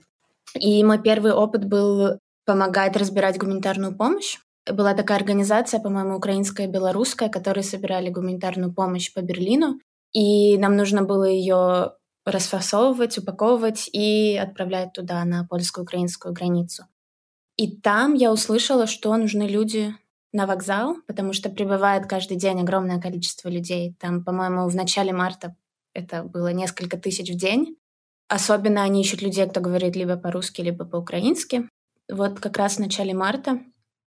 [0.53, 4.37] И мой первый опыт был помогать разбирать гуманитарную помощь.
[4.71, 9.79] Была такая организация, по-моему, украинская и белорусская, которые собирали гуманитарную помощь по Берлину,
[10.11, 11.91] и нам нужно было ее
[12.25, 16.85] расфасовывать, упаковывать и отправлять туда, на польско-украинскую границу.
[17.57, 19.95] И там я услышала, что нужны люди
[20.33, 23.95] на вокзал, потому что прибывает каждый день огромное количество людей.
[23.99, 25.55] Там, по-моему, в начале марта
[25.93, 27.77] это было несколько тысяч в день.
[28.27, 31.69] Особенно они ищут людей, кто говорит либо по-русски, либо по-украински.
[32.11, 33.59] Вот как раз в начале марта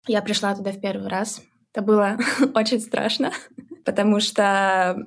[0.07, 1.41] я пришла туда в первый раз.
[1.73, 2.17] Это было
[2.55, 3.31] очень страшно,
[3.85, 4.97] потому что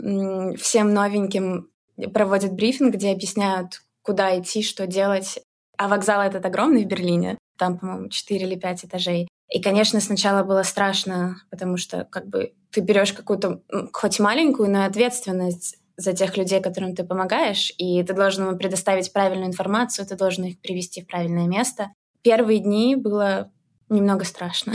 [0.58, 1.68] всем новеньким
[2.14, 5.40] проводят брифинг, где объясняют, куда идти, что делать.
[5.78, 9.28] А вокзал этот огромный в Берлине, там, по-моему, 4 или 5 этажей.
[9.48, 13.62] И, конечно, сначала было страшно, потому что как бы ты берешь какую-то,
[13.92, 19.12] хоть маленькую, но ответственность за тех людей, которым ты помогаешь, и ты должен им предоставить
[19.12, 21.92] правильную информацию, ты должен их привести в правильное место.
[22.22, 23.50] Первые дни было
[23.88, 24.74] немного страшно.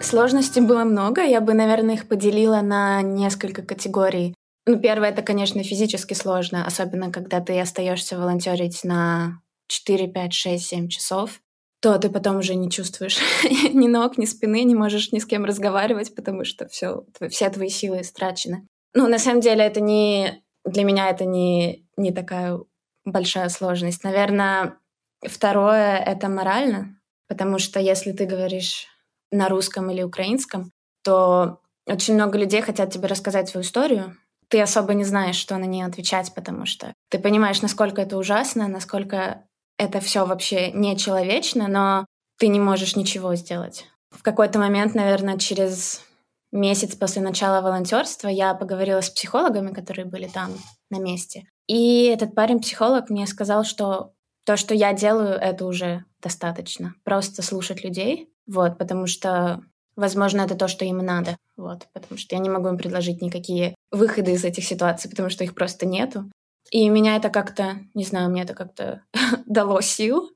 [0.00, 4.34] Сложностей было много, я бы, наверное, их поделила на несколько категорий.
[4.66, 10.64] Ну, первое, это, конечно, физически сложно, особенно когда ты остаешься волонтерить на 4, 5, 6,
[10.66, 11.40] 7 часов,
[11.80, 13.18] то ты потом уже не чувствуешь
[13.72, 17.68] ни ног, ни спины, не можешь ни с кем разговаривать, потому что все, все твои
[17.68, 18.66] силы истрачены.
[18.94, 20.42] Ну, на самом деле, это не...
[20.64, 22.60] Для меня это не, не такая
[23.04, 24.04] большая сложность.
[24.04, 24.78] Наверное,
[25.26, 28.86] второе— это морально, потому что если ты говоришь
[29.30, 30.70] на русском или украинском,
[31.02, 34.16] то очень много людей хотят тебе рассказать свою историю.
[34.48, 38.68] Ты особо не знаешь, что на нее отвечать, потому что ты понимаешь, насколько это ужасно,
[38.68, 39.42] насколько
[39.78, 42.06] это все вообще нечеловечно, но
[42.38, 43.86] ты не можешь ничего сделать.
[44.10, 46.02] В какой-то момент, наверное, через
[46.52, 50.50] месяц после начала волонтерства я поговорила с психологами, которые были там
[50.90, 51.48] на месте.
[51.66, 54.12] И этот парень-психолог мне сказал, что
[54.44, 56.94] то, что я делаю, это уже достаточно.
[57.04, 59.62] Просто слушать людей, вот, потому что,
[59.96, 63.74] возможно, это то, что им надо, вот, потому что я не могу им предложить никакие
[63.90, 66.30] выходы из этих ситуаций, потому что их просто нету.
[66.70, 69.02] И меня это как-то, не знаю, мне это как-то
[69.46, 70.30] дало сил,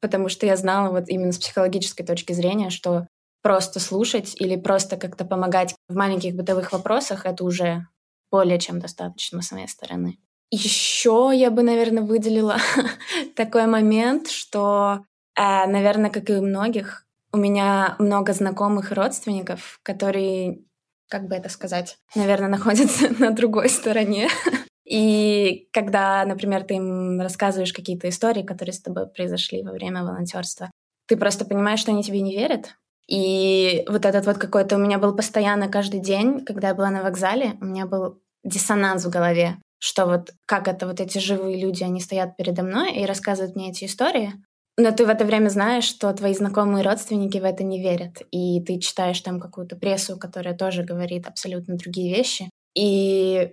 [0.00, 3.06] потому что я знала вот именно с психологической точки зрения, что
[3.42, 7.86] просто слушать или просто как-то помогать в маленьких бытовых вопросах, это уже
[8.30, 10.18] более чем достаточно с моей стороны.
[10.50, 12.56] Еще я бы, наверное, выделила
[13.36, 15.04] такой момент, что,
[15.36, 20.64] э, наверное, как и у многих, у меня много знакомых и родственников, которые,
[21.08, 24.28] как бы это сказать, наверное, находятся на другой стороне.
[24.84, 30.68] И когда, например, ты им рассказываешь какие-то истории, которые с тобой произошли во время волонтерства,
[31.06, 32.74] ты просто понимаешь, что они тебе не верят,
[33.10, 37.02] и вот этот вот какой-то у меня был постоянно каждый день, когда я была на
[37.02, 41.82] вокзале, у меня был диссонанс в голове, что вот как это вот эти живые люди,
[41.82, 44.34] они стоят передо мной и рассказывают мне эти истории,
[44.76, 48.62] но ты в это время знаешь, что твои знакомые родственники в это не верят, и
[48.62, 52.48] ты читаешь там какую-то прессу, которая тоже говорит абсолютно другие вещи.
[52.76, 53.52] И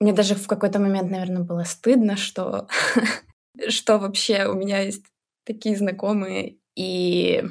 [0.00, 2.66] мне даже в какой-то момент, наверное, было стыдно, что,
[3.68, 5.04] что вообще у меня есть
[5.46, 7.44] такие знакомые, и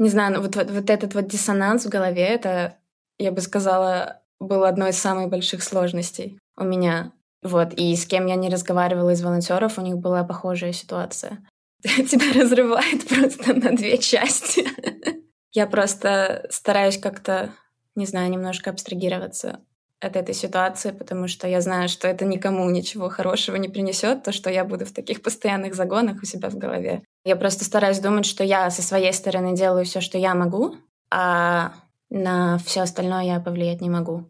[0.00, 2.78] не знаю, ну вот, вот, вот этот вот диссонанс в голове, это,
[3.18, 7.12] я бы сказала, было одной из самых больших сложностей у меня.
[7.42, 11.46] Вот, и с кем я не разговаривала из волонтеров, у них была похожая ситуация.
[11.82, 14.66] Тебя разрывает просто на две части.
[15.52, 17.50] Я просто стараюсь как-то,
[17.94, 19.60] не знаю, немножко абстрагироваться
[20.00, 24.32] от этой ситуации, потому что я знаю, что это никому ничего хорошего не принесет, то,
[24.32, 27.02] что я буду в таких постоянных загонах у себя в голове.
[27.24, 30.76] Я просто стараюсь думать, что я со своей стороны делаю все, что я могу,
[31.12, 31.74] а
[32.08, 34.26] на все остальное я повлиять не могу.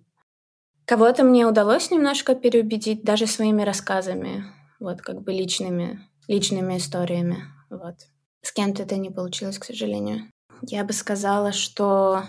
[0.87, 4.45] Кого-то мне удалось немножко переубедить даже своими рассказами,
[4.81, 7.45] вот как бы личными, личными историями.
[7.71, 7.95] Вот.
[8.43, 10.33] С кем-то это не получилось, к сожалению.
[10.63, 12.25] Я бы сказала, что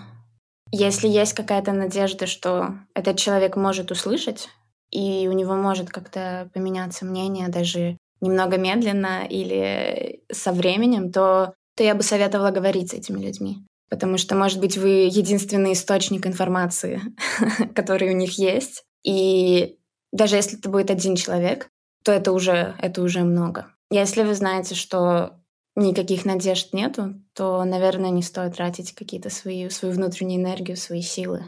[0.71, 4.49] если есть какая-то надежда, что этот человек может услышать,
[4.91, 11.83] и у него может как-то поменяться мнение даже немного медленно или со временем, то, то
[11.83, 13.65] я бы советовала говорить с этими людьми.
[13.89, 17.01] Потому что, может быть, вы единственный источник информации,
[17.75, 18.83] который у них есть.
[19.03, 19.77] И
[20.13, 21.69] Даже если это будет один человек,
[22.03, 23.67] то это уже, это уже много.
[23.89, 25.40] Если вы знаете, что
[25.75, 31.45] никаких надежд нету, то, наверное, не стоит тратить какие-то свои, свою внутреннюю энергию, свои силы.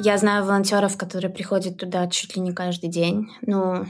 [0.00, 3.28] Я знаю волонтеров, которые приходят туда чуть ли не каждый день.
[3.42, 3.86] Ну,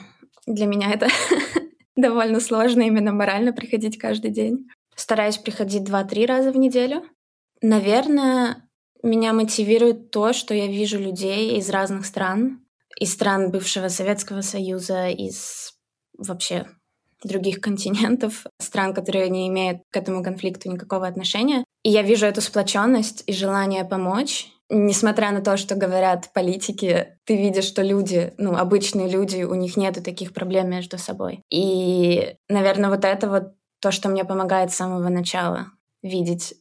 [0.46, 1.08] для меня это
[1.96, 4.68] довольно сложно именно морально приходить каждый день.
[4.96, 7.04] Стараюсь приходить два-три раза в неделю.
[7.62, 8.68] Наверное,
[9.02, 12.64] меня мотивирует то, что я вижу людей из разных стран,
[12.98, 15.74] из стран бывшего Советского Союза, из
[16.16, 16.66] вообще
[17.28, 21.64] других континентов, стран, которые не имеют к этому конфликту никакого отношения.
[21.82, 24.48] И я вижу эту сплоченность и желание помочь.
[24.70, 29.76] Несмотря на то, что говорят политики, ты видишь, что люди, ну, обычные люди, у них
[29.76, 31.42] нету таких проблем между собой.
[31.50, 35.66] И, наверное, вот это вот то, что мне помогает с самого начала
[36.02, 36.54] видеть,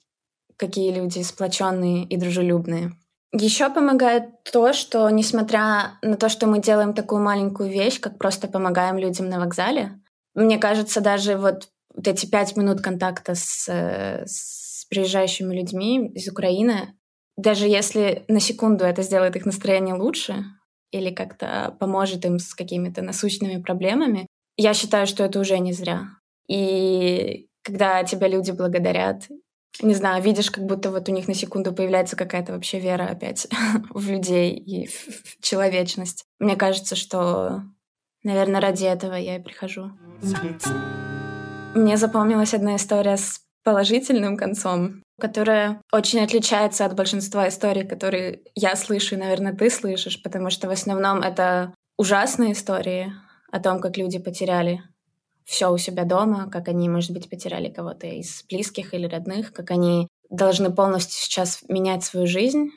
[0.58, 2.92] какие люди сплоченные и дружелюбные.
[3.32, 8.48] Еще помогает то, что несмотря на то, что мы делаем такую маленькую вещь, как просто
[8.48, 10.00] помогаем людям на вокзале,
[10.34, 16.96] мне кажется, даже вот, вот эти пять минут контакта с, с приезжающими людьми из Украины,
[17.38, 20.46] даже если на секунду это сделает их настроение лучше
[20.92, 24.28] или как-то поможет им с какими-то насущными проблемами,
[24.58, 26.10] я считаю, что это уже не зря.
[26.48, 29.28] И когда тебя люди благодарят,
[29.82, 33.48] не знаю, видишь, как будто вот у них на секунду появляется какая-то вообще вера опять
[33.90, 36.26] в людей и в человечность.
[36.40, 37.64] Мне кажется, что,
[38.24, 39.92] наверное, ради этого я и прихожу.
[41.76, 48.76] Мне запомнилась одна история с положительным концом, которая очень отличается от большинства историй, которые я
[48.76, 53.14] слышу и, наверное, ты слышишь, потому что в основном это ужасные истории
[53.52, 54.82] о том, как люди потеряли
[55.46, 59.72] все у себя дома, как они, может быть, потеряли кого-то из близких или родных, как
[59.72, 62.72] они должны полностью сейчас менять свою жизнь.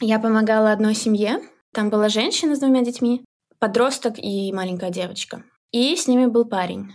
[0.00, 1.40] Я помогала одной семье.
[1.72, 3.24] Там была женщина с двумя детьми,
[3.58, 5.44] подросток и маленькая девочка.
[5.72, 6.92] И с ними был парень.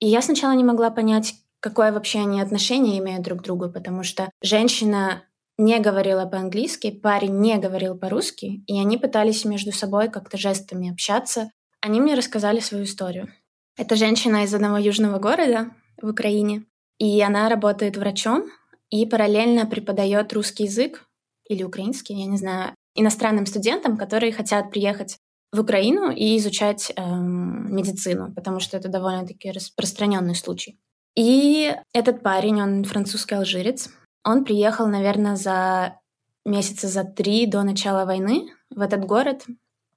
[0.00, 4.02] И я сначала не могла понять, какое вообще они отношение имеют друг к другу, потому
[4.02, 5.22] что женщина
[5.56, 11.50] не говорила по-английски, парень не говорил по-русски, и они пытались между собой как-то жестами общаться.
[11.80, 13.32] Они мне рассказали свою историю.
[13.76, 15.70] Это женщина из одного южного города
[16.00, 16.64] в Украине,
[16.98, 18.44] и она работает врачом
[18.90, 21.08] и параллельно преподает русский язык
[21.48, 25.18] или украинский, я не знаю, иностранным студентам, которые хотят приехать
[25.54, 30.80] в Украину и изучать э, медицину, потому что это довольно-таки распространенный случай.
[31.16, 33.88] И этот парень, он французский алжирец,
[34.24, 36.00] он приехал, наверное, за
[36.44, 39.44] месяца за три до начала войны в этот город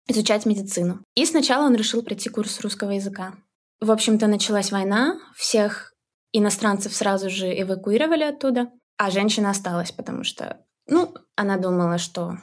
[0.08, 1.02] изучать медицину.
[1.16, 3.34] И сначала он решил пройти курс русского языка.
[3.82, 5.94] В общем-то, началась война, всех
[6.34, 12.38] иностранцев сразу же эвакуировали оттуда, а женщина осталась, потому что, ну, она думала, что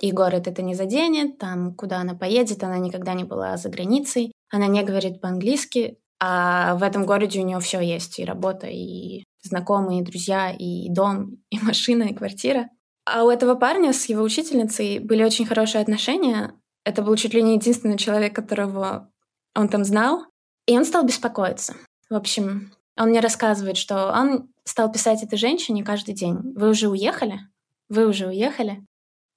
[0.00, 4.32] и город это не заденет, там, куда она поедет, она никогда не была за границей,
[4.50, 9.24] она не говорит по-английски, а в этом городе у нее все есть, и работа, и
[9.42, 12.68] знакомые, и друзья, и дом, и машина, и квартира.
[13.04, 16.54] А у этого парня с его учительницей были очень хорошие отношения.
[16.84, 19.10] Это был чуть ли не единственный человек, которого
[19.54, 20.24] он там знал.
[20.66, 21.74] И он стал беспокоиться.
[22.08, 26.36] В общем, он мне рассказывает, что он стал писать этой женщине каждый день.
[26.54, 27.40] «Вы уже уехали?
[27.88, 28.84] Вы уже уехали?»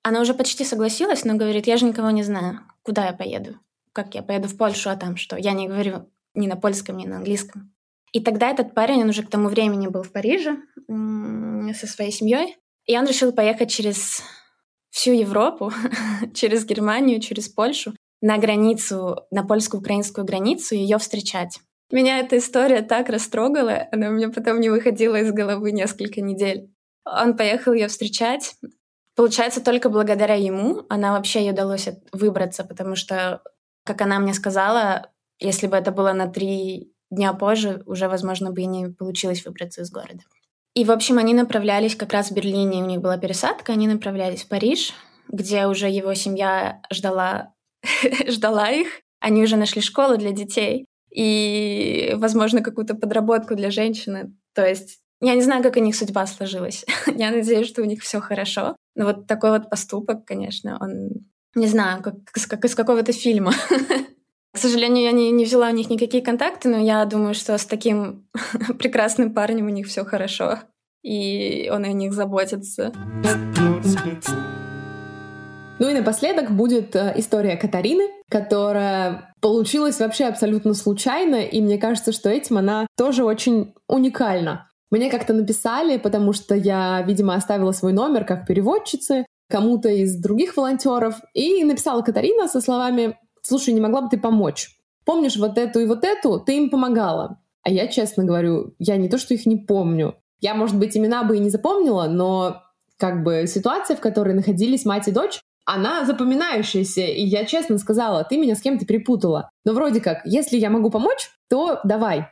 [0.03, 2.59] Она уже почти согласилась, но говорит, я же никого не знаю.
[2.83, 3.57] Куда я поеду?
[3.93, 5.37] Как я поеду в Польшу, а там что?
[5.37, 7.73] Я не говорю ни на польском, ни на английском.
[8.11, 12.57] И тогда этот парень, он уже к тому времени был в Париже со своей семьей,
[12.85, 14.21] и он решил поехать через
[14.89, 15.71] всю Европу,
[16.33, 21.59] через Германию, через Польшу, на границу, на польско-украинскую границу, ее встречать.
[21.91, 26.69] Меня эта история так растрогала, она у меня потом не выходила из головы несколько недель.
[27.05, 28.55] Он поехал ее встречать.
[29.15, 33.41] Получается, только благодаря ему она вообще ей удалось выбраться, потому что,
[33.85, 38.61] как она мне сказала, если бы это было на три дня позже, уже, возможно, бы
[38.61, 40.23] и не получилось выбраться из города.
[40.73, 44.43] И, в общем, они направлялись как раз в Берлине, у них была пересадка, они направлялись
[44.43, 44.93] в Париж,
[45.27, 47.53] где уже его семья ждала
[48.27, 49.01] ждала их.
[49.19, 54.35] Они уже нашли школу для детей и, возможно, какую-то подработку для женщины.
[54.53, 56.85] То есть я не знаю, как у них судьба сложилась.
[57.07, 58.75] я надеюсь, что у них все хорошо.
[58.95, 62.15] Но вот такой вот поступок, конечно, он, не знаю, как,
[62.47, 63.53] как из какого-то фильма.
[64.53, 67.65] К сожалению, я не, не взяла у них никакие контакты, но я думаю, что с
[67.65, 68.27] таким
[68.79, 70.59] прекрасным парнем у них все хорошо.
[71.03, 72.93] И он о них заботится.
[75.79, 82.11] Ну и напоследок будет э, история Катарины, которая получилась вообще абсолютно случайно, и мне кажется,
[82.11, 84.69] что этим она тоже очень уникальна.
[84.93, 90.55] Мне как-то написали, потому что я, видимо, оставила свой номер как переводчицы, кому-то из других
[90.55, 91.15] волонтеров.
[91.33, 94.69] И написала Катарина со словами «Слушай, не могла бы ты помочь?
[95.03, 96.39] Помнишь вот эту и вот эту?
[96.39, 97.39] Ты им помогала».
[97.63, 100.13] А я честно говорю, я не то, что их не помню.
[100.41, 102.61] Я, может быть, имена бы и не запомнила, но
[102.99, 108.23] как бы ситуация, в которой находились мать и дочь, она запоминающаяся, и я честно сказала,
[108.25, 109.49] ты меня с кем-то перепутала.
[109.65, 112.27] Но вроде как, если я могу помочь, то давай.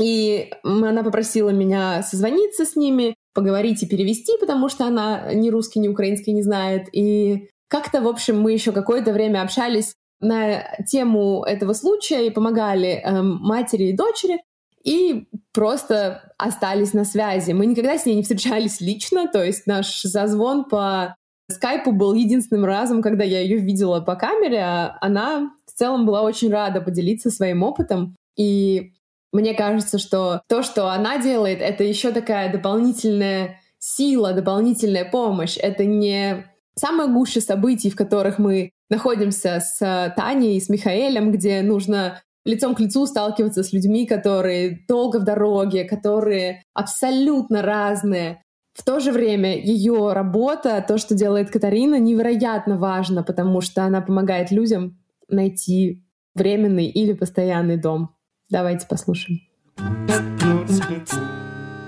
[0.00, 5.80] И она попросила меня созвониться с ними, поговорить и перевести, потому что она ни русский,
[5.80, 6.88] ни украинский не знает.
[6.92, 13.02] И как-то, в общем, мы еще какое-то время общались на тему этого случая и помогали
[13.04, 14.40] эм, матери и дочери
[14.82, 17.52] и просто остались на связи.
[17.52, 21.16] Мы никогда с ней не встречались лично, то есть наш созвон по
[21.50, 26.22] скайпу был единственным разом, когда я ее видела по камере, а она в целом была
[26.22, 28.16] очень рада поделиться своим опытом.
[28.36, 28.92] И
[29.36, 35.58] мне кажется, что то, что она делает, это еще такая дополнительная сила, дополнительная помощь.
[35.60, 41.60] Это не самая гуща событий, в которых мы находимся с Таней и с Михаэлем, где
[41.60, 48.42] нужно лицом к лицу сталкиваться с людьми, которые долго в дороге, которые абсолютно разные.
[48.72, 54.00] В то же время ее работа, то, что делает Катарина, невероятно важно, потому что она
[54.00, 56.02] помогает людям найти
[56.34, 58.15] временный или постоянный дом.
[58.48, 59.40] Давайте послушаем.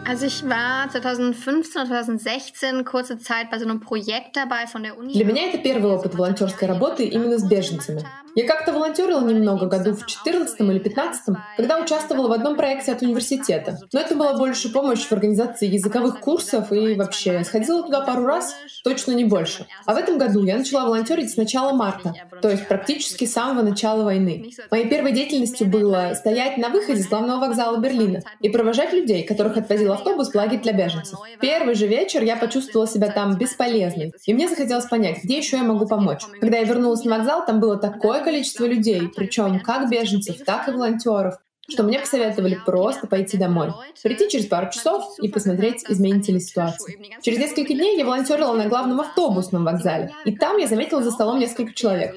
[0.08, 4.96] Also ich war 2015 oder 2016 kurze Zeit bei so einem Projekt dabei von der
[4.96, 5.12] Uni.
[5.12, 8.02] Для меня это первый опыт волонтерской работы именно с беженцами.
[8.34, 13.02] Я как-то волонтерила немного году в 14 или 15, когда участвовала в одном проекте от
[13.02, 13.78] университета.
[13.92, 18.54] Но это была больше помощь в организации языковых курсов и вообще сходила туда пару раз,
[18.84, 19.66] точно не больше.
[19.86, 23.62] А в этом году я начала волонтерить с начала марта, то есть практически с самого
[23.62, 24.52] начала войны.
[24.70, 29.56] Моей первой деятельностью было стоять на выходе с главного вокзала Берлина и провожать людей, которых
[29.56, 31.18] отвозил автобус лагерь для беженцев.
[31.40, 35.64] Первый же вечер я почувствовала себя там бесполезной, и мне захотелось понять, где еще я
[35.64, 36.22] могу помочь.
[36.40, 40.72] Когда я вернулась на вокзал, там было такое количество людей, причем как беженцев, так и
[40.72, 41.34] волонтеров,
[41.68, 46.96] что мне посоветовали просто пойти домой, прийти через пару часов и посмотреть, изменится ли ситуация.
[47.22, 51.38] Через несколько дней я волонтерила на главном автобусном вокзале, и там я заметила за столом
[51.38, 52.14] несколько человек.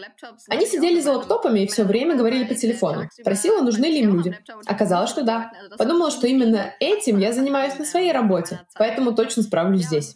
[0.47, 3.09] Они сидели за лаптопами и все время говорили по телефону.
[3.11, 4.37] Спросила, нужны ли им люди.
[4.65, 5.51] Оказалось, что да.
[5.77, 10.15] Подумала, что именно этим я занимаюсь на своей работе, поэтому точно справлюсь здесь.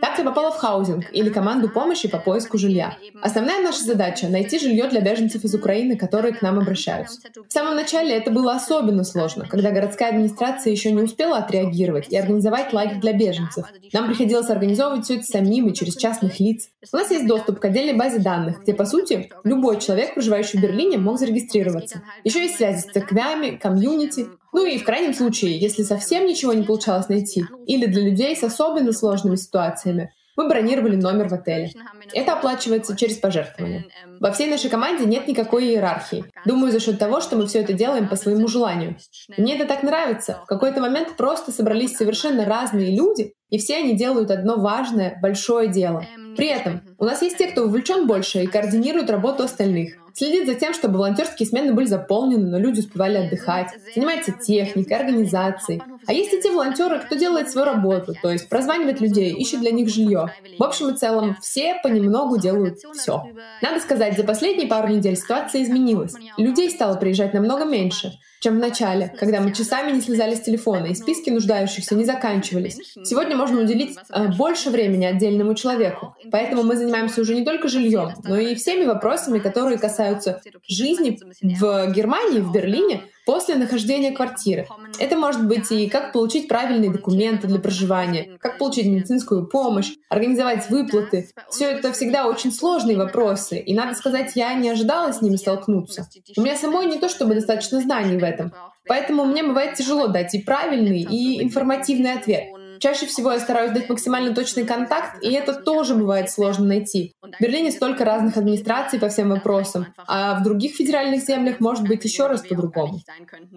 [0.00, 2.96] Так я попала в хаузинг или команду помощи по поиску жилья.
[3.22, 7.20] Основная наша задача— найти жилье для беженцев из Украины, которые к нам обращаются.
[7.48, 12.72] В самом начале было особенно сложно, когда городская администрация еще не успела отреагировать и организовать
[12.72, 13.66] лагерь для беженцев.
[13.92, 16.68] Нам приходилось организовывать все это самим и через частных лиц.
[16.92, 20.62] У нас есть доступ к отдельной базе данных, где, по сути, любой человек, проживающий в
[20.62, 22.02] Берлине, мог зарегистрироваться.
[22.24, 26.62] Еще есть связи с церквями, комьюнити, ну и в крайнем случае, если совсем ничего не
[26.62, 31.72] получалось найти, или для людей с особенно сложными ситуациями, мы бронировали номер в отеле.
[32.12, 33.84] Это оплачивается через пожертвования.
[34.20, 36.24] Во всей нашей команде нет никакой иерархии.
[36.44, 38.96] Думаю, за счет того, что мы все это делаем по своему желанию.
[39.36, 40.40] Мне это так нравится.
[40.44, 45.68] В какой-то момент просто собрались совершенно разные люди, и все они делают одно важное, большое
[45.68, 46.04] дело.
[46.36, 49.94] При этом у нас есть те, кто увлечен больше и координирует работу остальных.
[50.12, 53.68] Следит за тем, чтобы волонтерские смены были заполнены, но люди успевали отдыхать.
[53.94, 55.82] Занимается техникой, организацией.
[56.06, 59.72] А есть и те волонтеры, кто делает свою работу, то есть прозванивает людей, ищет для
[59.72, 60.32] них жилье.
[60.58, 63.24] В общем и целом, все понемногу делают все.
[63.60, 66.14] Надо сказать, за последние пару недель ситуация изменилась.
[66.38, 70.86] Людей стало приезжать намного меньше чем в начале, когда мы часами не слезали с телефона,
[70.86, 72.78] и списки нуждающихся не заканчивались.
[73.04, 76.16] Сегодня можно уделить э, больше времени отдельному человеку.
[76.30, 81.92] Поэтому мы занимаемся уже не только жильем, но и всеми вопросами, которые касаются жизни в
[81.92, 84.66] Германии, в Берлине, после нахождения квартиры.
[84.98, 90.70] Это может быть и как получить правильные документы для проживания, как получить медицинскую помощь, организовать
[90.70, 91.28] выплаты.
[91.50, 96.08] Все это всегда очень сложные вопросы, и, надо сказать, я не ожидала с ними столкнуться.
[96.36, 98.52] У меня самой не то чтобы достаточно знаний в этом,
[98.86, 102.44] поэтому мне бывает тяжело дать и правильный, и информативный ответ.
[102.78, 107.12] Чаще всего я стараюсь дать максимально точный контакт, и это тоже бывает сложно найти.
[107.22, 112.04] В Берлине столько разных администраций по всем вопросам, а в других федеральных землях может быть
[112.04, 113.00] еще раз по-другому.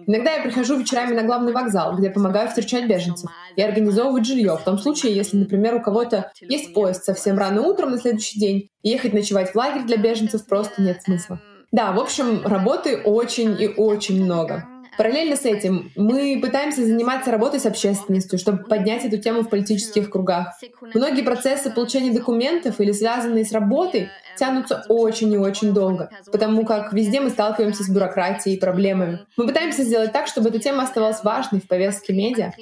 [0.06, 4.64] Иногда я прихожу вечерами на главный вокзал, где помогаю встречать беженцев и организовывать жилье, в
[4.64, 8.90] том случае, если, например, у кого-то есть поезд совсем рано утром на следующий день, и
[8.90, 11.40] ехать ночевать в лагерь для беженцев просто нет смысла.
[11.72, 14.66] Да, в общем, работы очень и очень много.
[14.96, 20.10] Параллельно с этим мы пытаемся заниматься работой с общественностью, чтобы поднять эту тему в политических
[20.10, 20.58] кругах.
[20.94, 26.92] Многие процессы получения документов или связанные с работой тянутся очень и очень долго, потому как
[26.92, 29.20] везде мы сталкиваемся с бюрократией и проблемами.
[29.36, 32.52] Мы пытаемся сделать так, чтобы эта тема оставалась важной в повестке медиа.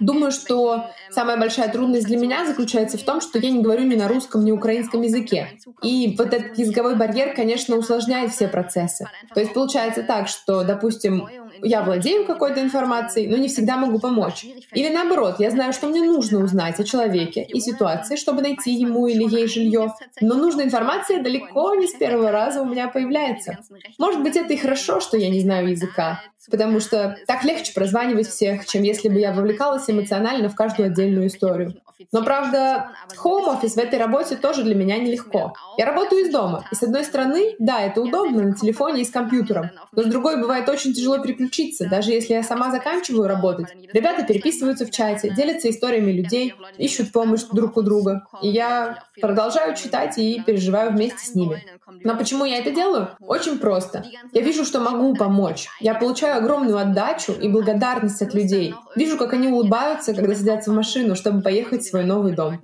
[0.00, 3.96] Думаю, что самая большая трудность для меня заключается в том, что я не говорю ни
[3.96, 5.58] на русском, ни на украинском языке.
[5.82, 9.06] И вот этот языковой барьер, конечно, усложняет все процессы.
[9.34, 11.28] То есть получается так, что, допустим,
[11.62, 14.44] я владею какой-то информацией, но не всегда могу помочь.
[14.72, 19.06] Или наоборот, я знаю, что мне нужно узнать о человеке и ситуации, чтобы найти ему
[19.06, 19.94] или ей жилье.
[20.20, 23.58] Но нужная информация далеко не с первого раза у меня появляется.
[23.98, 28.28] Может быть, это и хорошо, что я не знаю языка, потому что так легче прозванивать
[28.28, 31.74] всех, чем если бы я вовлекалась эмоционально в каждую отдельную историю.
[32.12, 35.54] Но, правда, хоум-офис в этой работе тоже для меня нелегко.
[35.76, 39.10] Я работаю из дома, и с одной стороны, да, это удобно на телефоне и с
[39.10, 43.68] компьютером, но с другой бывает очень тяжело переключиться, даже если я сама заканчиваю работать.
[43.92, 48.26] Ребята переписываются в чате, делятся историями людей, ищут помощь друг у друга.
[48.42, 51.64] И я продолжаю читать и переживаю вместе с ними.
[52.04, 53.08] Но почему я это делаю?
[53.20, 54.04] Очень просто.
[54.32, 55.68] Я вижу, что могу помочь.
[55.80, 58.74] Я получаю огромную отдачу и благодарность от людей.
[58.98, 62.60] Вижу, как они улыбаются, когда садятся в машину, чтобы поехать в свой новый дом.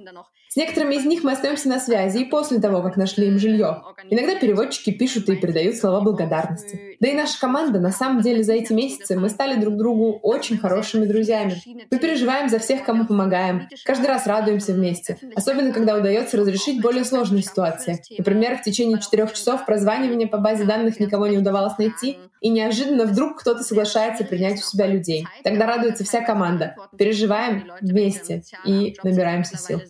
[0.55, 3.82] С некоторыми из них мы остаемся на связи и после того, как нашли им жилье.
[4.09, 6.97] Иногда переводчики пишут и передают слова благодарности.
[7.01, 10.57] Да и наша команда, на самом деле, за эти месяцы мы стали друг другу очень
[10.59, 11.61] хорошими друзьями.
[11.91, 13.68] Мы переживаем за всех, кому помогаем.
[13.85, 15.18] Каждый раз радуемся вместе.
[15.35, 18.01] Особенно, когда удается разрешить более сложные ситуации.
[18.16, 23.07] Например, в течение четырех часов прозванивания по базе данных никого не удавалось найти, и неожиданно
[23.07, 25.26] вдруг кто-то соглашается принять у себя людей.
[25.42, 26.76] Тогда радуется вся команда.
[26.97, 29.80] Переживаем вместе и набираемся сил.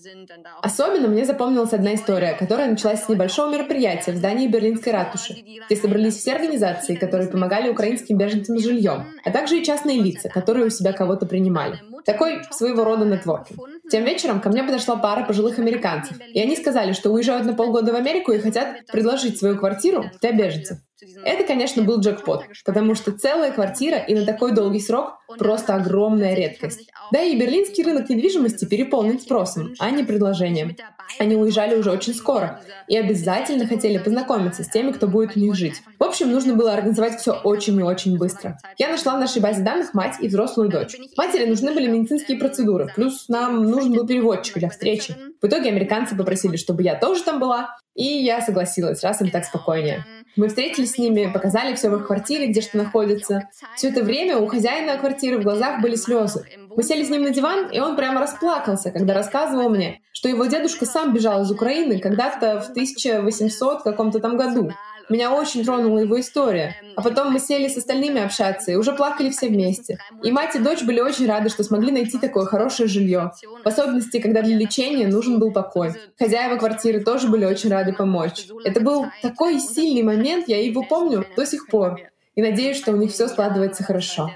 [0.62, 5.34] Особенно мне запомнилась одна история, которая началась с небольшого мероприятия в здании Берлинской ратуши,
[5.66, 10.28] где собрались все организации, которые помогали украинским беженцам с жильем, а также и частные лица,
[10.28, 11.80] которые у себя кого-то принимали.
[12.04, 13.58] Такой своего рода нетворкинг.
[13.90, 17.92] Тем вечером ко мне подошла пара пожилых американцев, и они сказали, что уезжают на полгода
[17.92, 20.78] в Америку и хотят предложить свою квартиру для беженцев.
[21.24, 26.34] Это, конечно, был джекпот, потому что целая квартира и на такой долгий срок— просто огромная
[26.34, 26.90] редкость.
[27.12, 30.76] Да и берлинский рынок недвижимости переполнен спросом, а не предложением.
[31.18, 35.54] Они уезжали уже очень скоро и обязательно хотели познакомиться с теми, кто будет у них
[35.54, 35.82] жить.
[35.98, 38.58] В общем, нужно было организовать все очень и очень быстро.
[38.78, 40.96] Я нашла в нашей базе данных мать и взрослую дочь.
[41.16, 45.14] Матери нужны были медицинские процедуры, плюс нам нужен был переводчик для встречи.
[45.40, 49.44] В итоге американцы попросили, чтобы я тоже там была, и я согласилась, раз им так
[49.44, 50.04] спокойнее.
[50.36, 53.48] Мы встретились с ними, показали все в их квартире, где что находится.
[53.76, 56.44] Все это время у хозяина квартиры в глазах были слезы.
[56.76, 60.46] Мы сели с ним на диван, и он прямо расплакался, когда рассказывал мне, что его
[60.46, 64.72] дедушка сам бежал из Украины когда-то в 1800 каком-то там году.
[65.08, 66.76] Меня очень тронула его история.
[66.96, 69.98] А потом мы сели с остальными общаться и уже плакали все вместе.
[70.22, 73.32] И мать и дочь были очень рады, что смогли найти такое хорошее жилье.
[73.64, 75.94] В особенности, когда для лечения нужен был покой.
[76.18, 78.46] Хозяева квартиры тоже были очень рады помочь.
[78.64, 82.00] Это был такой сильный момент, я его помню до сих пор
[82.34, 84.30] и надеюсь, что у них все складывается хорошо.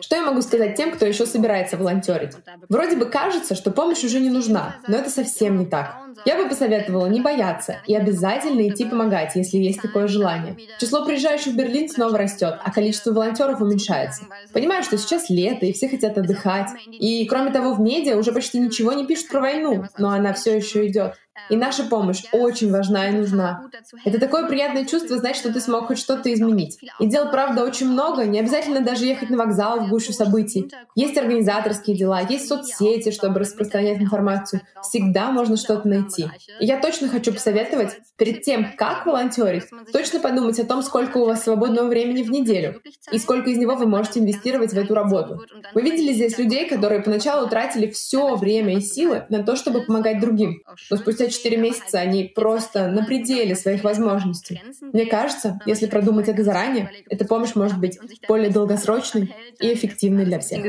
[0.00, 2.32] Что я могу сказать тем, кто еще собирается волонтерить?
[2.68, 5.96] Вроде бы кажется, что помощь уже не нужна, но это совсем не так.
[6.24, 10.56] Я бы посоветовала не бояться и обязательно идти помогать, если есть такое желание.
[10.80, 14.24] Число приезжающих в Берлин снова растет, а количество волонтеров уменьшается.
[14.52, 16.70] Понимаю, что сейчас лето, и все хотят отдыхать.
[16.86, 20.56] И кроме того, в медиа уже почти ничего не пишут про войну, но она все
[20.56, 21.14] еще идет.
[21.50, 23.64] И наша помощь очень важна и нужна.
[24.04, 26.78] Это такое приятное чувство знать, что ты смог хоть что-то изменить.
[27.00, 30.70] И дел, правда, очень много, не обязательно даже ехать на вокзал в гущу событий.
[30.94, 34.62] Есть организаторские дела, есть соцсети, чтобы распространять информацию.
[34.82, 36.30] Всегда можно что-то найти.
[36.60, 41.24] И я точно хочу посоветовать, перед тем, как волонтерить, точно подумать о том, сколько у
[41.24, 42.82] вас свободного времени в неделю
[43.12, 45.40] и сколько из него вы можете инвестировать в эту работу.
[45.74, 50.20] Мы видели здесь людей, которые поначалу тратили все время и силы на то, чтобы помогать
[50.20, 50.62] другим.
[50.90, 54.62] Но спустя 4 месяца они просто на пределе своих возможностей.
[54.80, 60.38] Мне кажется, если продумать это заранее, эта помощь может быть более долгосрочной и эффективной для
[60.38, 60.62] всех.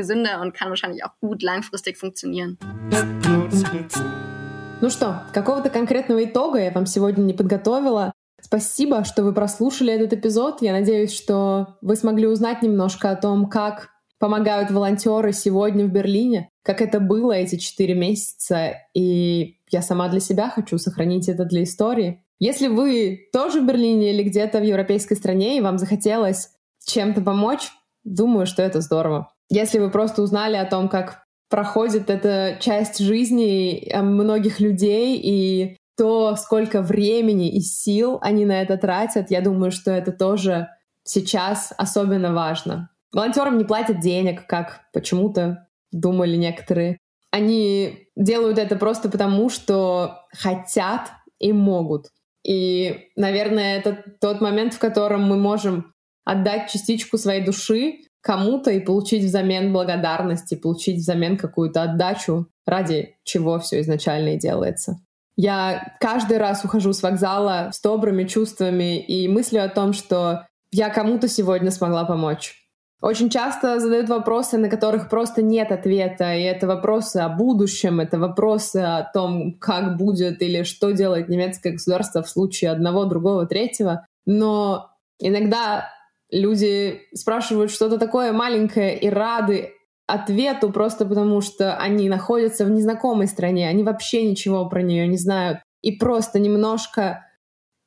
[4.80, 8.12] Ну что, какого-то конкретного итога я вам сегодня не подготовила.
[8.40, 10.62] Спасибо, что вы прослушали этот эпизод.
[10.62, 16.49] Я надеюсь, что вы смогли узнать немножко о том, как помогают волонтеры сегодня в Берлине,
[16.62, 21.62] как это было эти четыре месяца, и я сама для себя хочу сохранить это для
[21.62, 22.22] истории.
[22.38, 26.50] Если вы тоже в Берлине или где-то в европейской стране, и вам захотелось
[26.86, 27.70] чем-то помочь,
[28.04, 29.32] думаю, что это здорово.
[29.50, 35.76] Если вы просто узнали о том, как проходит эта часть жизни э, многих людей и
[35.96, 40.68] то, сколько времени и сил они на это тратят, я думаю, что это тоже
[41.04, 42.90] сейчас особенно важно.
[43.12, 46.98] Волонтерам не платят денег, как почему-то думали некоторые.
[47.30, 52.08] Они делают это просто потому, что хотят и могут.
[52.44, 55.92] И, наверное, это тот момент, в котором мы можем
[56.24, 63.58] отдать частичку своей души кому-то и получить взамен благодарности, получить взамен какую-то отдачу, ради чего
[63.58, 64.98] все изначально и делается.
[65.36, 70.90] Я каждый раз ухожу с вокзала с добрыми чувствами и мыслью о том, что я
[70.90, 72.59] кому-то сегодня смогла помочь.
[73.00, 78.18] Очень часто задают вопросы, на которых просто нет ответа, и это вопросы о будущем, это
[78.18, 84.06] вопросы о том, как будет или что делает немецкое государство в случае одного, другого, третьего.
[84.26, 85.88] Но иногда
[86.30, 89.72] люди спрашивают что-то такое маленькое и рады
[90.06, 95.16] ответу просто потому, что они находятся в незнакомой стране, они вообще ничего про нее не
[95.16, 95.60] знают.
[95.80, 97.24] И просто немножко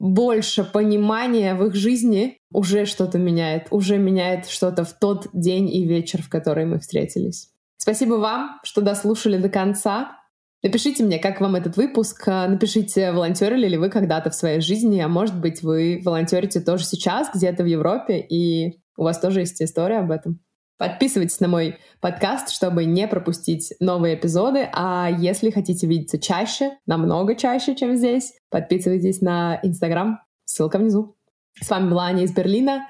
[0.04, 5.88] больше понимания в их жизни уже что-то меняет, уже меняет что-то в тот день и
[5.88, 7.52] вечер, в который мы встретились.
[7.78, 10.18] Спасибо вам, что дослушали до конца.
[10.62, 12.28] Напишите мне, как вам этот выпуск.
[12.28, 17.30] Напишите, волонтерили ли вы когда-то в своей жизни, а может быть, вы волонтерите тоже сейчас
[17.34, 20.42] где-то в Европе, и у вас тоже есть история об этом.
[20.84, 24.68] Подписывайтесь на мой подкаст, чтобы не пропустить новые эпизоды.
[24.74, 30.20] А если хотите видеться чаще, намного чаще, чем здесь, подписывайтесь на Инстаграм.
[30.44, 31.16] Ссылка внизу.
[31.62, 32.90] С вами была Аня из Берлина.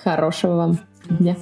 [0.00, 0.78] Хорошего вам
[1.10, 1.34] дня.